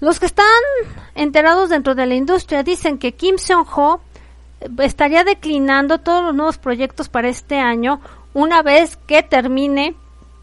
Los 0.00 0.20
que 0.20 0.26
están 0.26 0.46
enterados 1.14 1.70
dentro 1.70 1.94
de 1.94 2.06
la 2.06 2.14
industria 2.14 2.62
dicen 2.62 2.98
que 2.98 3.12
Kim 3.12 3.38
Seon-ho 3.38 4.00
estaría 4.78 5.24
declinando 5.24 5.98
todos 5.98 6.22
los 6.22 6.34
nuevos 6.34 6.58
proyectos 6.58 7.08
para 7.08 7.28
este 7.28 7.58
año 7.58 8.00
una 8.34 8.62
vez 8.62 8.96
que 8.96 9.22
termine 9.22 9.96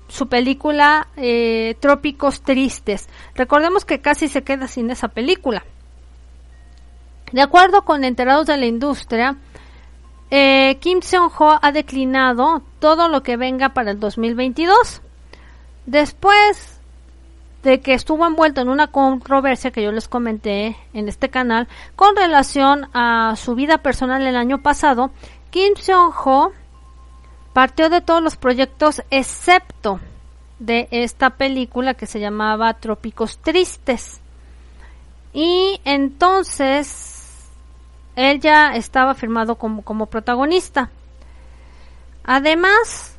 su 0.07 0.27
película 0.27 1.07
eh, 1.15 1.75
Trópicos 1.79 2.41
Tristes. 2.41 3.07
Recordemos 3.35 3.85
que 3.85 4.01
casi 4.01 4.27
se 4.27 4.43
queda 4.43 4.67
sin 4.67 4.89
esa 4.89 5.07
película. 5.07 5.63
De 7.31 7.41
acuerdo 7.41 7.83
con 7.83 8.03
enterados 8.03 8.47
de 8.47 8.57
la 8.57 8.65
industria, 8.65 9.37
eh, 10.29 10.77
Kim 10.79 11.01
Seon-ho 11.01 11.59
ha 11.61 11.71
declinado 11.71 12.63
todo 12.79 13.07
lo 13.07 13.21
que 13.23 13.37
venga 13.37 13.69
para 13.69 13.91
el 13.91 13.99
2022. 13.99 15.01
Después 15.85 16.72
de 17.63 17.79
que 17.79 17.93
estuvo 17.93 18.27
envuelto 18.27 18.61
en 18.61 18.69
una 18.69 18.87
controversia 18.87 19.71
que 19.71 19.81
yo 19.81 19.91
les 19.91 20.07
comenté 20.07 20.77
en 20.93 21.07
este 21.07 21.29
canal 21.29 21.67
con 21.95 22.15
relación 22.15 22.89
a 22.93 23.35
su 23.37 23.55
vida 23.55 23.79
personal 23.79 24.27
el 24.27 24.35
año 24.35 24.61
pasado, 24.61 25.11
Kim 25.49 25.73
Seon-ho 25.75 26.51
partió 27.53 27.89
de 27.89 28.01
todos 28.01 28.21
los 28.21 28.35
proyectos 28.35 29.01
excepto 29.09 29.99
de 30.59 30.87
esta 30.91 31.31
película 31.31 31.93
que 31.93 32.05
se 32.05 32.19
llamaba 32.19 32.73
Trópicos 32.73 33.37
Tristes. 33.37 34.19
Y 35.33 35.79
entonces 35.85 37.49
él 38.15 38.39
ya 38.41 38.75
estaba 38.75 39.13
firmado 39.13 39.55
como, 39.55 39.83
como 39.83 40.07
protagonista. 40.07 40.89
Además, 42.23 43.15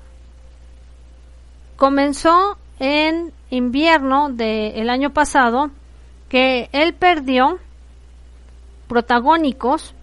comenzó 1.77 2.57
en 2.79 3.33
invierno 3.55 4.29
del 4.31 4.91
año 4.91 5.11
pasado 5.11 5.71
que 6.29 6.69
él 6.73 6.95
perdió 6.95 7.59
protagónicos 8.89 9.95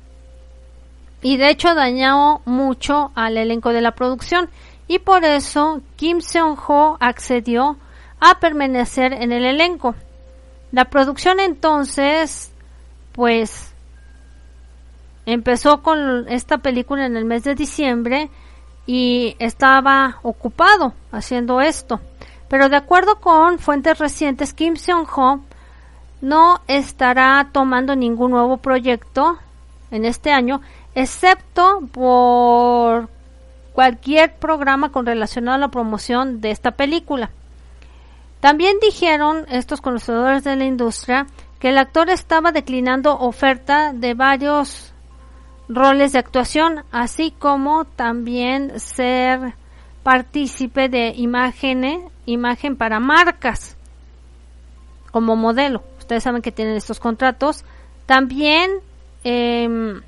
y 1.21 1.37
de 1.37 1.49
hecho 1.49 1.75
dañó 1.75 2.41
mucho 2.45 3.11
al 3.15 3.37
elenco 3.37 3.73
de 3.73 3.81
la 3.81 3.91
producción 3.91 4.49
y 4.87 4.99
por 4.99 5.23
eso 5.23 5.81
Kim 5.95 6.21
Seon-ho 6.21 6.97
accedió 6.99 7.77
a 8.19 8.39
permanecer 8.39 9.13
en 9.13 9.31
el 9.31 9.45
elenco. 9.45 9.95
La 10.71 10.85
producción 10.85 11.39
entonces 11.39 12.51
pues 13.11 13.73
empezó 15.25 15.81
con 15.81 16.27
esta 16.27 16.57
película 16.57 17.05
en 17.05 17.15
el 17.15 17.25
mes 17.25 17.43
de 17.43 17.55
diciembre 17.55 18.29
y 18.85 19.35
estaba 19.39 20.19
ocupado 20.23 20.93
haciendo 21.11 21.61
esto. 21.61 21.99
Pero 22.51 22.67
de 22.67 22.75
acuerdo 22.75 23.15
con 23.21 23.59
fuentes 23.59 23.97
recientes, 23.97 24.53
Kim 24.53 24.75
Seong-ho 24.75 25.39
no 26.19 26.59
estará 26.67 27.47
tomando 27.53 27.95
ningún 27.95 28.31
nuevo 28.31 28.57
proyecto 28.57 29.39
en 29.89 30.03
este 30.03 30.33
año, 30.33 30.59
excepto 30.93 31.79
por 31.93 33.07
cualquier 33.71 34.35
programa 34.35 34.91
con 34.91 35.05
relacionado 35.05 35.55
a 35.55 35.59
la 35.59 35.67
promoción 35.69 36.41
de 36.41 36.51
esta 36.51 36.71
película. 36.71 37.31
También 38.41 38.79
dijeron 38.81 39.45
estos 39.47 39.79
conocedores 39.79 40.43
de 40.43 40.57
la 40.57 40.65
industria 40.65 41.27
que 41.57 41.69
el 41.69 41.77
actor 41.77 42.09
estaba 42.09 42.51
declinando 42.51 43.17
oferta 43.17 43.93
de 43.93 44.13
varios 44.13 44.91
roles 45.69 46.11
de 46.11 46.19
actuación, 46.19 46.83
así 46.91 47.31
como 47.31 47.85
también 47.85 48.77
ser 48.77 49.53
partícipe 50.03 50.89
de 50.89 51.13
imágenes, 51.15 51.99
imagen 52.25 52.75
para 52.75 52.99
marcas 52.99 53.77
como 55.11 55.35
modelo. 55.35 55.83
Ustedes 55.99 56.23
saben 56.23 56.41
que 56.41 56.51
tienen 56.51 56.75
estos 56.75 56.99
contratos. 56.99 57.63
También 58.05 58.71
em, 59.23 60.01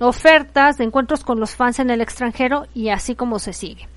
ofertas 0.00 0.78
de 0.78 0.84
encuentros 0.84 1.24
con 1.24 1.40
los 1.40 1.56
fans 1.56 1.78
en 1.78 1.90
el 1.90 2.00
extranjero 2.00 2.66
y 2.74 2.90
así 2.90 3.14
como 3.14 3.38
se 3.38 3.52
sigue. 3.52 3.88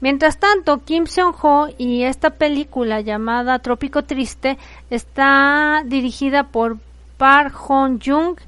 Mientras 0.00 0.38
tanto, 0.38 0.82
Kim 0.84 1.06
Seong-ho 1.06 1.68
y 1.76 2.04
esta 2.04 2.30
película 2.30 3.00
llamada 3.00 3.58
Trópico 3.58 4.04
Triste 4.04 4.56
está 4.88 5.82
dirigida 5.84 6.44
por 6.44 6.78
Park 7.18 7.52
Hong-jung 7.52 8.38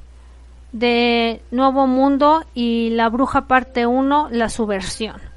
de 0.73 1.43
Nuevo 1.51 1.87
Mundo 1.87 2.45
y 2.55 2.91
La 2.91 3.11
Bruja 3.11 3.43
Parte 3.43 3.87
1, 3.87 4.29
la 4.31 4.49
subversión. 4.49 5.32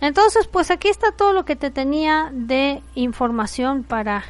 Entonces, 0.00 0.46
pues 0.46 0.70
aquí 0.70 0.88
está 0.88 1.12
todo 1.12 1.32
lo 1.32 1.44
que 1.44 1.56
te 1.56 1.70
tenía 1.70 2.30
de 2.32 2.82
información 2.94 3.82
para 3.82 4.24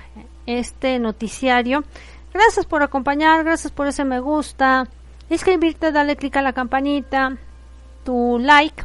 este 0.47 0.99
noticiario. 0.99 1.85
Gracias 2.33 2.67
por 2.67 2.83
acompañar, 2.83 3.45
gracias 3.45 3.73
por 3.73 3.87
ese 3.87 4.05
me 4.05 4.21
gusta, 4.21 4.89
inscribirte, 5.29 5.93
dale 5.93 6.17
clic 6.17 6.37
a 6.37 6.43
la 6.43 6.53
campanita, 6.53 7.37
tu 8.05 8.39
like 8.39 8.85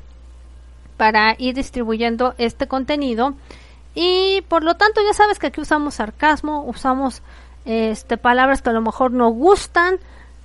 para 0.98 1.36
ir 1.38 1.56
distribuyendo 1.56 2.36
este 2.38 2.68
contenido 2.68 3.36
y 3.96 4.42
por 4.48 4.64
lo 4.64 4.76
tanto 4.76 5.02
ya 5.06 5.14
sabes 5.14 5.40
que 5.40 5.48
aquí 5.48 5.62
usamos 5.62 5.96
sarcasmo, 5.96 6.64
usamos 6.64 7.22
este 7.66 8.18
palabras 8.18 8.62
que 8.62 8.70
a 8.70 8.74
lo 8.74 8.82
mejor 8.82 9.12
no 9.12 9.30
gustan, 9.30 10.00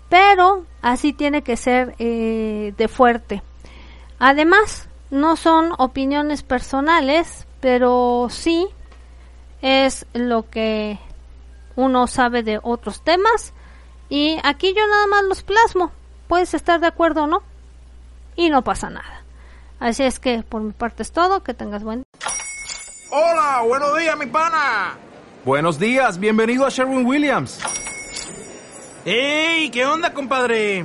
pero 0.09 0.65
así 0.83 1.13
tiene 1.13 1.43
que 1.43 1.57
ser 1.57 1.95
eh, 1.99 2.75
de 2.77 2.89
fuerte. 2.89 3.43
Además, 4.19 4.88
no 5.11 5.37
son 5.37 5.73
opiniones 5.79 6.43
personales, 6.43 7.47
pero 7.61 8.29
sí 8.31 8.67
es 9.63 10.07
lo 10.13 10.49
que 10.49 10.99
uno 11.77 12.07
sabe 12.07 12.43
de 12.43 12.61
otros 12.63 13.03
temas 13.03 13.53
y 14.09 14.39
aquí 14.43 14.75
yo 14.75 14.87
nada 14.87 15.07
más 15.07 15.25
los 15.25 15.43
plasmo. 15.43 15.93
Puedes 16.29 16.55
estar 16.55 16.81
de 16.81 16.87
acuerdo 16.87 17.25
o 17.25 17.27
no 17.27 17.43
y 18.37 18.51
no 18.51 18.63
pasa 18.63 18.91
nada. 18.91 19.25
Así 19.81 20.03
es 20.03 20.19
que 20.19 20.43
por 20.43 20.61
mi 20.61 20.73
parte 20.73 21.03
es 21.03 21.13
todo, 21.13 21.43
que 21.43 21.55
tengas 21.55 21.85
buen 21.85 22.03
Hola, 23.11 23.63
buenos 23.67 23.97
días 23.99 24.19
mi 24.19 24.27
pana. 24.27 24.99
Buenos 25.45 25.79
días, 25.79 26.19
bienvenido 26.19 26.67
a 26.67 26.69
Sherwin 26.69 27.07
Williams. 27.07 27.61
¡Ey! 29.05 29.71
¿Qué 29.71 29.87
onda, 29.87 30.13
compadre? 30.13 30.85